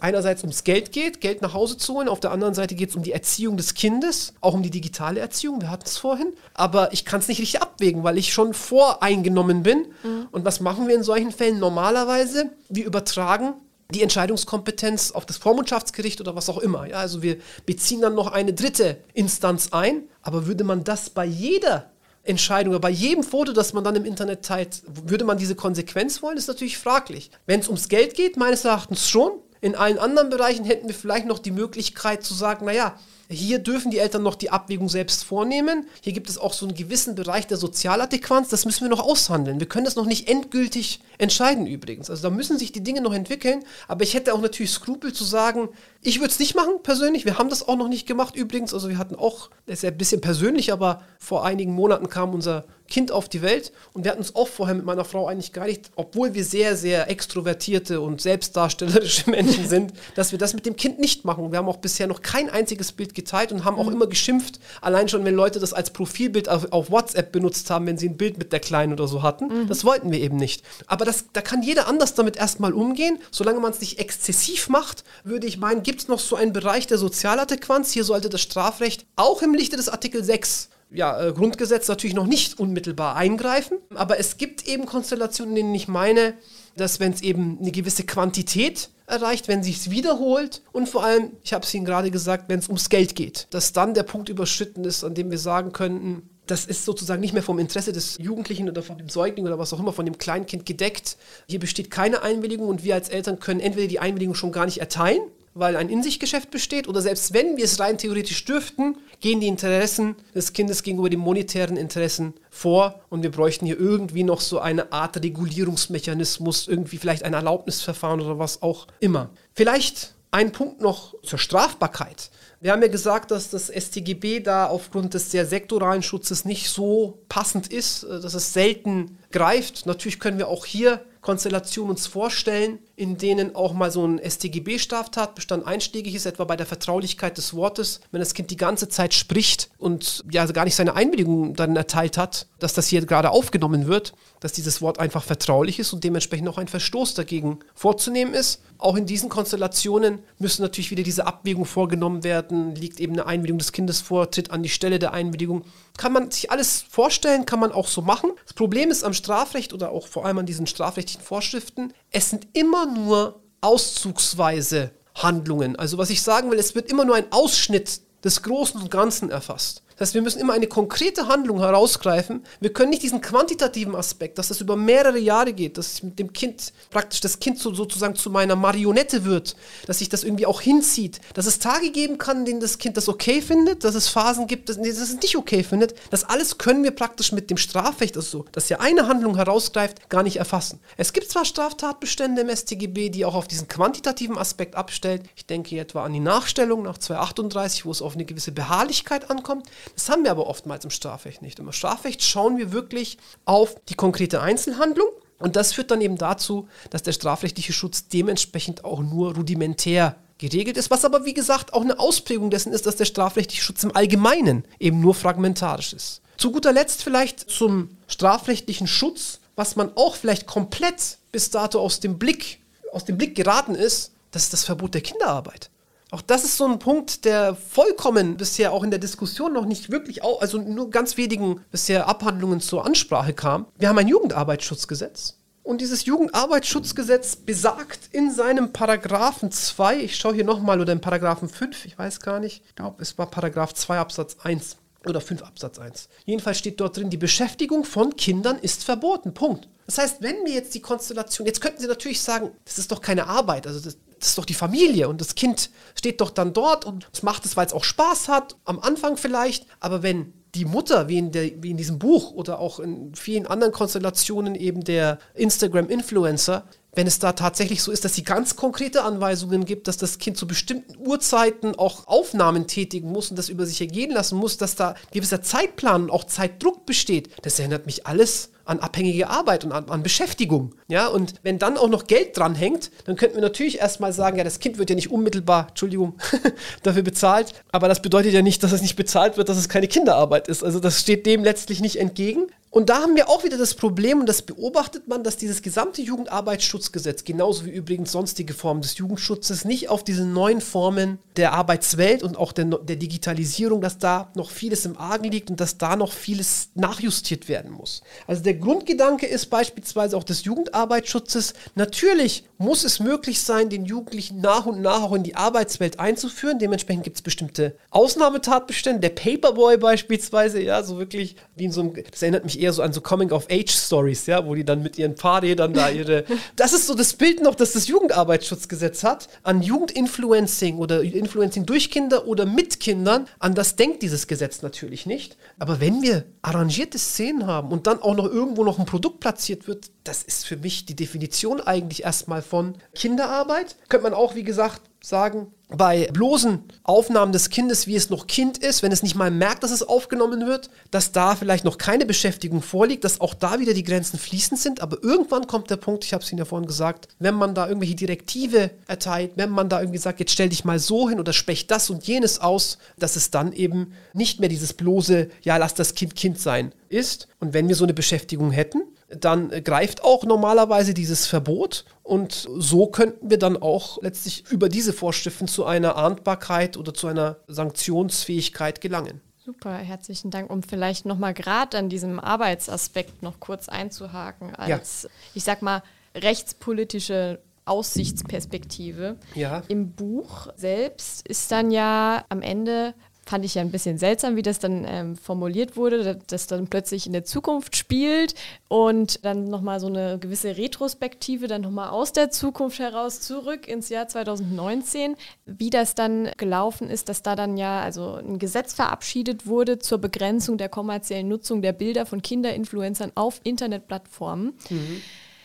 [0.00, 2.96] einerseits ums Geld geht, Geld nach Hause zu holen, auf der anderen Seite geht es
[2.96, 6.92] um die Erziehung des Kindes, auch um die digitale Erziehung, wir hatten es vorhin, aber
[6.92, 9.88] ich kann es nicht richtig abwägen, weil ich schon voreingenommen bin.
[10.02, 10.28] Mhm.
[10.30, 12.50] Und was machen wir in solchen Fällen normalerweise?
[12.70, 13.54] Wir übertragen
[13.92, 16.86] die Entscheidungskompetenz auf das Vormundschaftsgericht oder was auch immer.
[16.86, 17.36] Ja, also wir
[17.66, 21.90] beziehen dann noch eine dritte Instanz ein, aber würde man das bei jeder
[22.24, 26.22] Entscheidung oder bei jedem Foto, das man dann im Internet teilt, würde man diese Konsequenz
[26.22, 27.30] wollen, ist natürlich fraglich.
[27.46, 29.32] Wenn es ums Geld geht, meines Erachtens schon.
[29.60, 32.98] In allen anderen Bereichen hätten wir vielleicht noch die Möglichkeit zu sagen, naja,
[33.32, 35.86] hier dürfen die Eltern noch die Abwägung selbst vornehmen.
[36.00, 38.48] Hier gibt es auch so einen gewissen Bereich der Sozialadäquanz.
[38.48, 39.60] Das müssen wir noch aushandeln.
[39.60, 42.10] Wir können das noch nicht endgültig entscheiden übrigens.
[42.10, 43.64] Also da müssen sich die Dinge noch entwickeln.
[43.88, 45.68] Aber ich hätte auch natürlich Skrupel zu sagen,
[46.00, 47.24] ich würde es nicht machen persönlich.
[47.24, 48.74] Wir haben das auch noch nicht gemacht übrigens.
[48.74, 52.34] Also wir hatten auch, das ist ja ein bisschen persönlich, aber vor einigen Monaten kam
[52.34, 55.54] unser Kind auf die Welt und wir hatten uns auch vorher mit meiner Frau eigentlich
[55.54, 60.66] gar nicht, obwohl wir sehr, sehr extrovertierte und selbstdarstellerische Menschen sind, dass wir das mit
[60.66, 61.52] dem Kind nicht machen.
[61.52, 63.92] Wir haben auch bisher noch kein einziges Bild geteilt und haben auch mhm.
[63.92, 67.98] immer geschimpft, allein schon, wenn Leute das als Profilbild auf, auf, WhatsApp benutzt haben, wenn
[67.98, 69.46] sie ein Bild mit der Kleinen oder so hatten.
[69.46, 69.68] Mhm.
[69.68, 70.64] Das wollten wir eben nicht.
[70.86, 73.18] Aber das, da kann jeder anders damit erstmal umgehen.
[73.30, 76.86] Solange man es nicht exzessiv macht, würde ich meinen, gibt es noch so einen Bereich
[76.86, 77.92] der Sozialadäquanz.
[77.92, 82.26] Hier sollte das Strafrecht auch im Lichte des Artikel 6 ja, äh, Grundgesetz natürlich noch
[82.26, 83.78] nicht unmittelbar eingreifen.
[83.94, 86.34] Aber es gibt eben Konstellationen, in denen ich meine,
[86.76, 91.32] dass wenn es eben eine gewisse Quantität erreicht, wenn sich es wiederholt und vor allem,
[91.42, 94.28] ich habe es Ihnen gerade gesagt, wenn es ums Geld geht, dass dann der Punkt
[94.28, 98.18] überschritten ist, an dem wir sagen könnten, das ist sozusagen nicht mehr vom Interesse des
[98.18, 101.16] Jugendlichen oder von dem Säugling oder was auch immer, von dem Kleinkind gedeckt.
[101.46, 104.78] Hier besteht keine Einwilligung und wir als Eltern können entweder die Einwilligung schon gar nicht
[104.78, 105.22] erteilen,
[105.54, 110.16] weil ein In-sich-Geschäft besteht, oder selbst wenn wir es rein theoretisch dürften, gehen die Interessen
[110.34, 114.92] des Kindes gegenüber den monetären Interessen vor und wir bräuchten hier irgendwie noch so eine
[114.92, 119.30] Art Regulierungsmechanismus, irgendwie vielleicht ein Erlaubnisverfahren oder was auch immer.
[119.54, 122.30] Vielleicht ein Punkt noch zur Strafbarkeit.
[122.60, 127.18] Wir haben ja gesagt, dass das StGB da aufgrund des sehr sektoralen Schutzes nicht so
[127.28, 129.84] passend ist, äh, dass es selten greift.
[129.86, 135.66] Natürlich können wir auch hier Konstellationen uns vorstellen, in denen auch mal so ein StGB-Straftatbestand
[135.66, 139.70] einschlägig ist, etwa bei der Vertraulichkeit des Wortes, wenn das Kind die ganze Zeit spricht
[139.78, 144.12] und ja gar nicht seine Einwilligung dann erteilt hat, dass das hier gerade aufgenommen wird,
[144.40, 148.60] dass dieses Wort einfach vertraulich ist und dementsprechend auch ein Verstoß dagegen vorzunehmen ist.
[148.78, 152.74] Auch in diesen Konstellationen müssen natürlich wieder diese Abwägungen vorgenommen werden.
[152.74, 155.64] Liegt eben eine Einwilligung des Kindes vor, tritt an die Stelle der Einwilligung.
[155.96, 158.32] Kann man sich alles vorstellen, kann man auch so machen.
[158.44, 162.46] Das Problem ist am Strafrecht oder auch vor allem an diesen strafrechtlichen Vorschriften, es sind
[162.52, 165.76] immer nur auszugsweise Handlungen.
[165.76, 169.30] Also was ich sagen will, es wird immer nur ein Ausschnitt des Großen und Ganzen
[169.30, 169.82] erfasst.
[170.02, 172.44] Heißt, wir müssen immer eine konkrete Handlung herausgreifen.
[172.60, 176.32] Wir können nicht diesen quantitativen Aspekt, dass das über mehrere Jahre geht, dass mit dem
[176.32, 179.54] Kind praktisch das Kind so, sozusagen zu meiner Marionette wird,
[179.86, 182.96] dass sich das irgendwie auch hinzieht, dass es Tage geben kann, in denen das Kind
[182.96, 185.94] das okay findet, dass es Phasen gibt, dass, dass es nicht okay findet.
[186.10, 190.24] Das alles können wir praktisch mit dem Strafrecht, also dass ja eine Handlung herausgreift, gar
[190.24, 190.80] nicht erfassen.
[190.96, 195.22] Es gibt zwar Straftatbestände im StGB, die auch auf diesen quantitativen Aspekt abstellt.
[195.36, 199.68] Ich denke etwa an die Nachstellung nach 238, wo es auf eine gewisse Beharrlichkeit ankommt.
[199.94, 201.58] Das haben wir aber oftmals im Strafrecht nicht.
[201.58, 205.08] Im Strafrecht schauen wir wirklich auf die konkrete Einzelhandlung.
[205.38, 210.76] Und das führt dann eben dazu, dass der strafrechtliche Schutz dementsprechend auch nur rudimentär geregelt
[210.76, 213.94] ist, was aber wie gesagt auch eine Ausprägung dessen ist, dass der strafrechtliche Schutz im
[213.94, 216.20] Allgemeinen eben nur fragmentarisch ist.
[216.36, 222.00] Zu guter Letzt vielleicht zum strafrechtlichen Schutz, was man auch vielleicht komplett bis dato aus
[222.00, 222.60] dem Blick,
[222.92, 225.70] aus dem Blick geraten ist, das ist das Verbot der Kinderarbeit.
[226.12, 229.90] Auch das ist so ein Punkt, der vollkommen bisher auch in der Diskussion noch nicht
[229.90, 233.64] wirklich, auch, also nur ganz wenigen bisher Abhandlungen zur Ansprache kam.
[233.78, 235.38] Wir haben ein Jugendarbeitsschutzgesetz.
[235.62, 241.48] Und dieses Jugendarbeitsschutzgesetz besagt in seinem Paragraphen 2, ich schaue hier nochmal, oder im Paragraphen
[241.48, 245.42] 5, ich weiß gar nicht, ich glaube, es war Paragraph 2 Absatz 1 oder 5
[245.42, 246.10] Absatz 1.
[246.26, 249.32] Jedenfalls steht dort drin, die Beschäftigung von Kindern ist verboten.
[249.32, 249.66] Punkt.
[249.86, 253.00] Das heißt, wenn wir jetzt die Konstellation, jetzt könnten Sie natürlich sagen, das ist doch
[253.00, 256.52] keine Arbeit, also das, das ist doch die Familie und das Kind steht doch dann
[256.52, 260.32] dort und es macht es, weil es auch Spaß hat, am Anfang vielleicht, aber wenn
[260.54, 264.54] die Mutter, wie in, der, wie in diesem Buch oder auch in vielen anderen Konstellationen
[264.54, 266.64] eben der Instagram-Influencer,
[266.94, 270.36] wenn es da tatsächlich so ist, dass sie ganz konkrete Anweisungen gibt, dass das Kind
[270.36, 274.76] zu bestimmten Uhrzeiten auch Aufnahmen tätigen muss und das über sich ergehen lassen muss, dass
[274.76, 279.72] da gewisser Zeitplan und auch Zeitdruck besteht, das erinnert mich alles an abhängige Arbeit und
[279.72, 280.74] an, an, Beschäftigung.
[280.88, 284.38] Ja, und wenn dann auch noch Geld dran hängt, dann könnten wir natürlich erstmal sagen,
[284.38, 286.14] ja, das Kind wird ja nicht unmittelbar, Entschuldigung,
[286.82, 287.54] dafür bezahlt.
[287.72, 290.62] Aber das bedeutet ja nicht, dass es nicht bezahlt wird, dass es keine Kinderarbeit ist.
[290.62, 292.46] Also das steht dem letztlich nicht entgegen.
[292.74, 296.00] Und da haben wir auch wieder das Problem, und das beobachtet man, dass dieses gesamte
[296.00, 302.22] Jugendarbeitsschutzgesetz, genauso wie übrigens sonstige Formen des Jugendschutzes, nicht auf diese neuen Formen der Arbeitswelt
[302.22, 305.96] und auch der, der Digitalisierung, dass da noch vieles im Argen liegt und dass da
[305.96, 308.00] noch vieles nachjustiert werden muss.
[308.26, 314.40] Also der Grundgedanke ist beispielsweise auch des Jugendarbeitsschutzes, natürlich muss es möglich sein, den Jugendlichen
[314.40, 316.58] nach und nach auch in die Arbeitswelt einzuführen.
[316.58, 319.00] Dementsprechend gibt es bestimmte Ausnahmetatbestände.
[319.00, 322.82] Der Paperboy beispielsweise, ja, so wirklich wie in so einem, das erinnert mich eher so
[322.82, 326.24] an so Coming-of-Age-Stories, ja, wo die dann mit ihren Fahrrädern da ihre.
[326.56, 331.90] Das ist so das Bild noch, das das Jugendarbeitsschutzgesetz hat, an Jugendinfluencing oder Influencing durch
[331.90, 333.26] Kinder oder mit Kindern.
[333.38, 335.36] An das denkt dieses Gesetz natürlich nicht.
[335.58, 339.66] Aber wenn wir arrangierte Szenen haben und dann auch noch irgendwo noch ein Produkt platziert
[339.66, 343.76] wird, das ist für mich die Definition eigentlich erstmal von Kinderarbeit.
[343.88, 348.58] Könnte man auch, wie gesagt, sagen, bei bloßen Aufnahmen des Kindes, wie es noch Kind
[348.58, 352.06] ist, wenn es nicht mal merkt, dass es aufgenommen wird, dass da vielleicht noch keine
[352.06, 354.80] Beschäftigung vorliegt, dass auch da wieder die Grenzen fließend sind.
[354.80, 357.66] Aber irgendwann kommt der Punkt, ich habe es Ihnen ja vorhin gesagt, wenn man da
[357.66, 361.32] irgendwelche Direktive erteilt, wenn man da irgendwie sagt, jetzt stell dich mal so hin oder
[361.32, 365.74] sprech das und jenes aus, dass es dann eben nicht mehr dieses bloße, ja, lass
[365.74, 367.28] das Kind Kind sein ist.
[367.40, 368.82] Und wenn wir so eine Beschäftigung hätten,
[369.18, 374.92] dann greift auch normalerweise dieses Verbot und so könnten wir dann auch letztlich über diese
[374.92, 379.20] Vorschriften zu einer Ahndbarkeit oder zu einer Sanktionsfähigkeit gelangen.
[379.44, 380.50] Super, herzlichen Dank.
[380.50, 385.08] Um vielleicht nochmal gerade an diesem Arbeitsaspekt noch kurz einzuhaken, als, ja.
[385.34, 385.82] ich sag mal,
[386.14, 389.16] rechtspolitische Aussichtsperspektive.
[389.34, 389.62] Ja.
[389.68, 392.94] Im Buch selbst ist dann ja am Ende
[393.32, 397.06] fand ich ja ein bisschen seltsam, wie das dann ähm, formuliert wurde, dass dann plötzlich
[397.06, 398.34] in der Zukunft spielt
[398.68, 403.88] und dann nochmal so eine gewisse Retrospektive, dann nochmal aus der Zukunft heraus zurück ins
[403.88, 405.16] Jahr 2019,
[405.46, 409.96] wie das dann gelaufen ist, dass da dann ja also ein Gesetz verabschiedet wurde zur
[409.96, 414.52] Begrenzung der kommerziellen Nutzung der Bilder von Kinderinfluencern auf Internetplattformen.
[414.68, 415.00] Mhm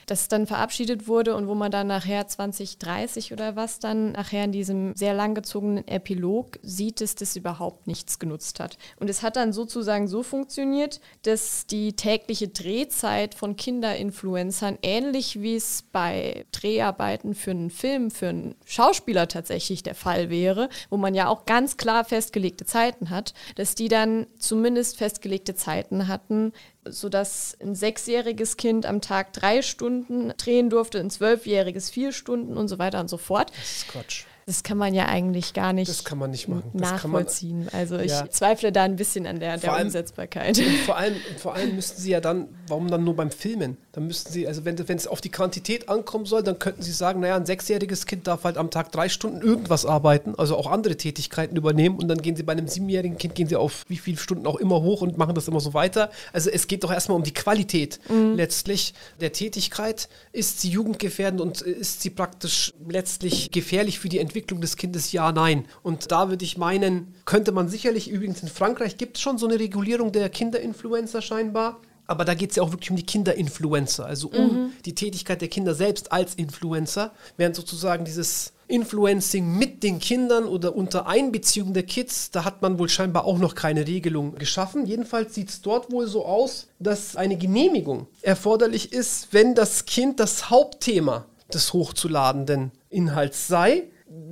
[0.08, 4.52] das dann verabschiedet wurde und wo man dann nachher 2030 oder was dann nachher in
[4.52, 8.78] diesem sehr langgezogenen Epilog sieht, dass das überhaupt nichts genutzt hat.
[9.00, 15.56] Und es hat dann sozusagen so funktioniert, dass die tägliche Drehzeit von Kinderinfluencern ähnlich wie
[15.56, 21.16] es bei Dreharbeiten für einen Film, für einen Schauspieler tatsächlich der Fall wäre, wo man
[21.16, 26.54] ja auch ganz klar festgelegte Zeiten hat, dass die dann zumindest festgelegte Zeiten hatten,
[26.92, 32.68] sodass ein sechsjähriges Kind am Tag drei Stunden drehen durfte, ein zwölfjähriges vier Stunden und
[32.68, 33.52] so weiter und so fort.
[33.56, 34.26] Das ist Quatsch.
[34.48, 36.72] Das kann man ja eigentlich gar nicht, das kann man nicht machen.
[36.74, 37.66] nachvollziehen.
[37.66, 38.30] Man, also ich ja.
[38.30, 40.58] zweifle da ein bisschen an der, der allem, Umsetzbarkeit.
[40.86, 43.76] vor allem, vor allem müssten sie ja dann, warum dann nur beim Filmen?
[43.98, 46.92] Dann müssten sie, also wenn, wenn es auf die Quantität ankommen soll, dann könnten sie
[46.92, 50.68] sagen, naja, ein sechsjähriges Kind darf halt am Tag drei Stunden irgendwas arbeiten, also auch
[50.68, 53.98] andere Tätigkeiten übernehmen und dann gehen sie bei einem siebenjährigen Kind, gehen sie auf wie
[53.98, 56.10] viele Stunden auch immer hoch und machen das immer so weiter.
[56.32, 58.36] Also es geht doch erstmal um die Qualität mhm.
[58.36, 60.10] letztlich der Tätigkeit.
[60.32, 64.38] Ist sie jugendgefährdend und ist sie praktisch letztlich gefährlich für die Entwicklung?
[64.38, 65.66] Entwicklung des Kindes ja, nein.
[65.82, 69.48] Und da würde ich meinen, könnte man sicherlich, übrigens in Frankreich gibt es schon so
[69.48, 71.82] eine Regulierung der Kinderinfluencer scheinbar.
[72.08, 74.72] Aber da geht es ja auch wirklich um die Kinderinfluencer, also um mhm.
[74.86, 80.76] die Tätigkeit der Kinder selbst als Influencer, während sozusagen dieses Influencing mit den Kindern oder
[80.76, 84.86] unter Einbeziehung der Kids, da hat man wohl scheinbar auch noch keine Regelung geschaffen.
[84.86, 90.20] Jedenfalls sieht es dort wohl so aus, dass eine Genehmigung erforderlich ist, wenn das Kind
[90.20, 93.84] das Hauptthema des hochzuladenden Inhalts sei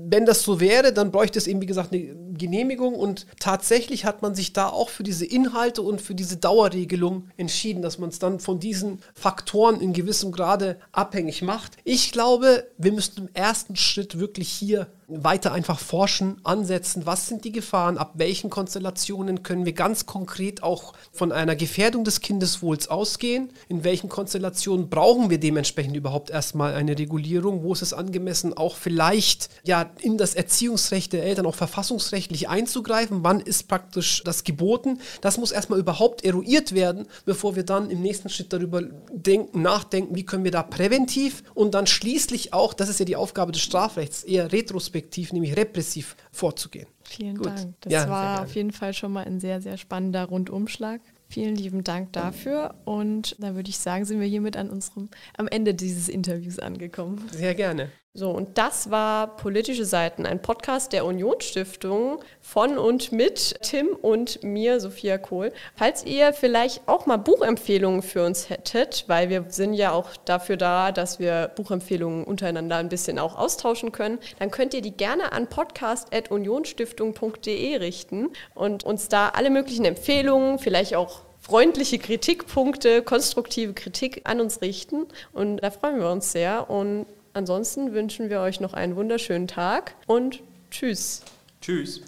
[0.07, 4.21] wenn das so wäre, dann bräuchte es eben, wie gesagt, eine Genehmigung und tatsächlich hat
[4.21, 8.19] man sich da auch für diese Inhalte und für diese Dauerregelung entschieden, dass man es
[8.19, 11.77] dann von diesen Faktoren in gewissem Grade abhängig macht.
[11.83, 17.45] Ich glaube, wir müssten im ersten Schritt wirklich hier weiter einfach forschen, ansetzen, was sind
[17.45, 22.88] die Gefahren, ab welchen Konstellationen können wir ganz konkret auch von einer Gefährdung des Kindeswohls
[22.88, 28.56] ausgehen, in welchen Konstellationen brauchen wir dementsprechend überhaupt erstmal eine Regulierung, wo ist es angemessen,
[28.56, 34.43] auch vielleicht ja in das Erziehungsrecht der Eltern auch verfassungsrechtlich einzugreifen, wann ist praktisch das
[34.43, 38.82] geboten, das muss erstmal überhaupt eruiert werden, bevor wir dann im nächsten Schritt darüber
[39.12, 43.16] denken, nachdenken, wie können wir da präventiv und dann schließlich auch, das ist ja die
[43.16, 46.88] Aufgabe des Strafrechts, eher retrospektiv retrospektiv, nämlich repressiv vorzugehen.
[47.04, 47.48] Vielen Gut.
[47.48, 47.76] Dank.
[47.82, 51.02] Das ja, war auf jeden Fall schon mal ein sehr, sehr spannender Rundumschlag.
[51.28, 52.76] Vielen lieben Dank dafür.
[52.86, 57.28] Und da würde ich sagen, sind wir hiermit an unserem, am Ende dieses Interviews angekommen.
[57.32, 57.91] Sehr gerne.
[58.18, 64.41] So, und das war Politische Seiten, ein Podcast der Unionsstiftung von und mit Tim und
[64.41, 65.51] mir, Sophia Kohl.
[65.76, 70.55] Falls ihr vielleicht auch mal Buchempfehlungen für uns hättet, weil wir sind ja auch dafür
[70.55, 75.34] da, dass wir Buchempfehlungen untereinander ein bisschen auch austauschen können, dann könnt ihr die gerne
[75.34, 84.22] an podcast.unionstiftung.de richten und uns da alle möglichen Empfehlungen, vielleicht auch freundliche Kritikpunkte, konstruktive Kritik
[84.24, 85.05] an uns richten.
[85.34, 86.70] Und da freuen wir uns sehr.
[86.70, 87.05] Und
[87.36, 91.21] Ansonsten wünschen wir euch noch einen wunderschönen Tag und tschüss.
[91.61, 92.01] Tschüss.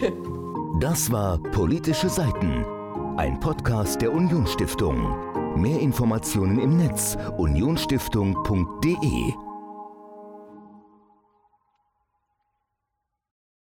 [0.80, 2.64] Das war Politische Seiten,
[3.18, 5.60] ein Podcast der Unionsstiftung.
[5.60, 9.49] Mehr Informationen im Netz unionsstiftung.de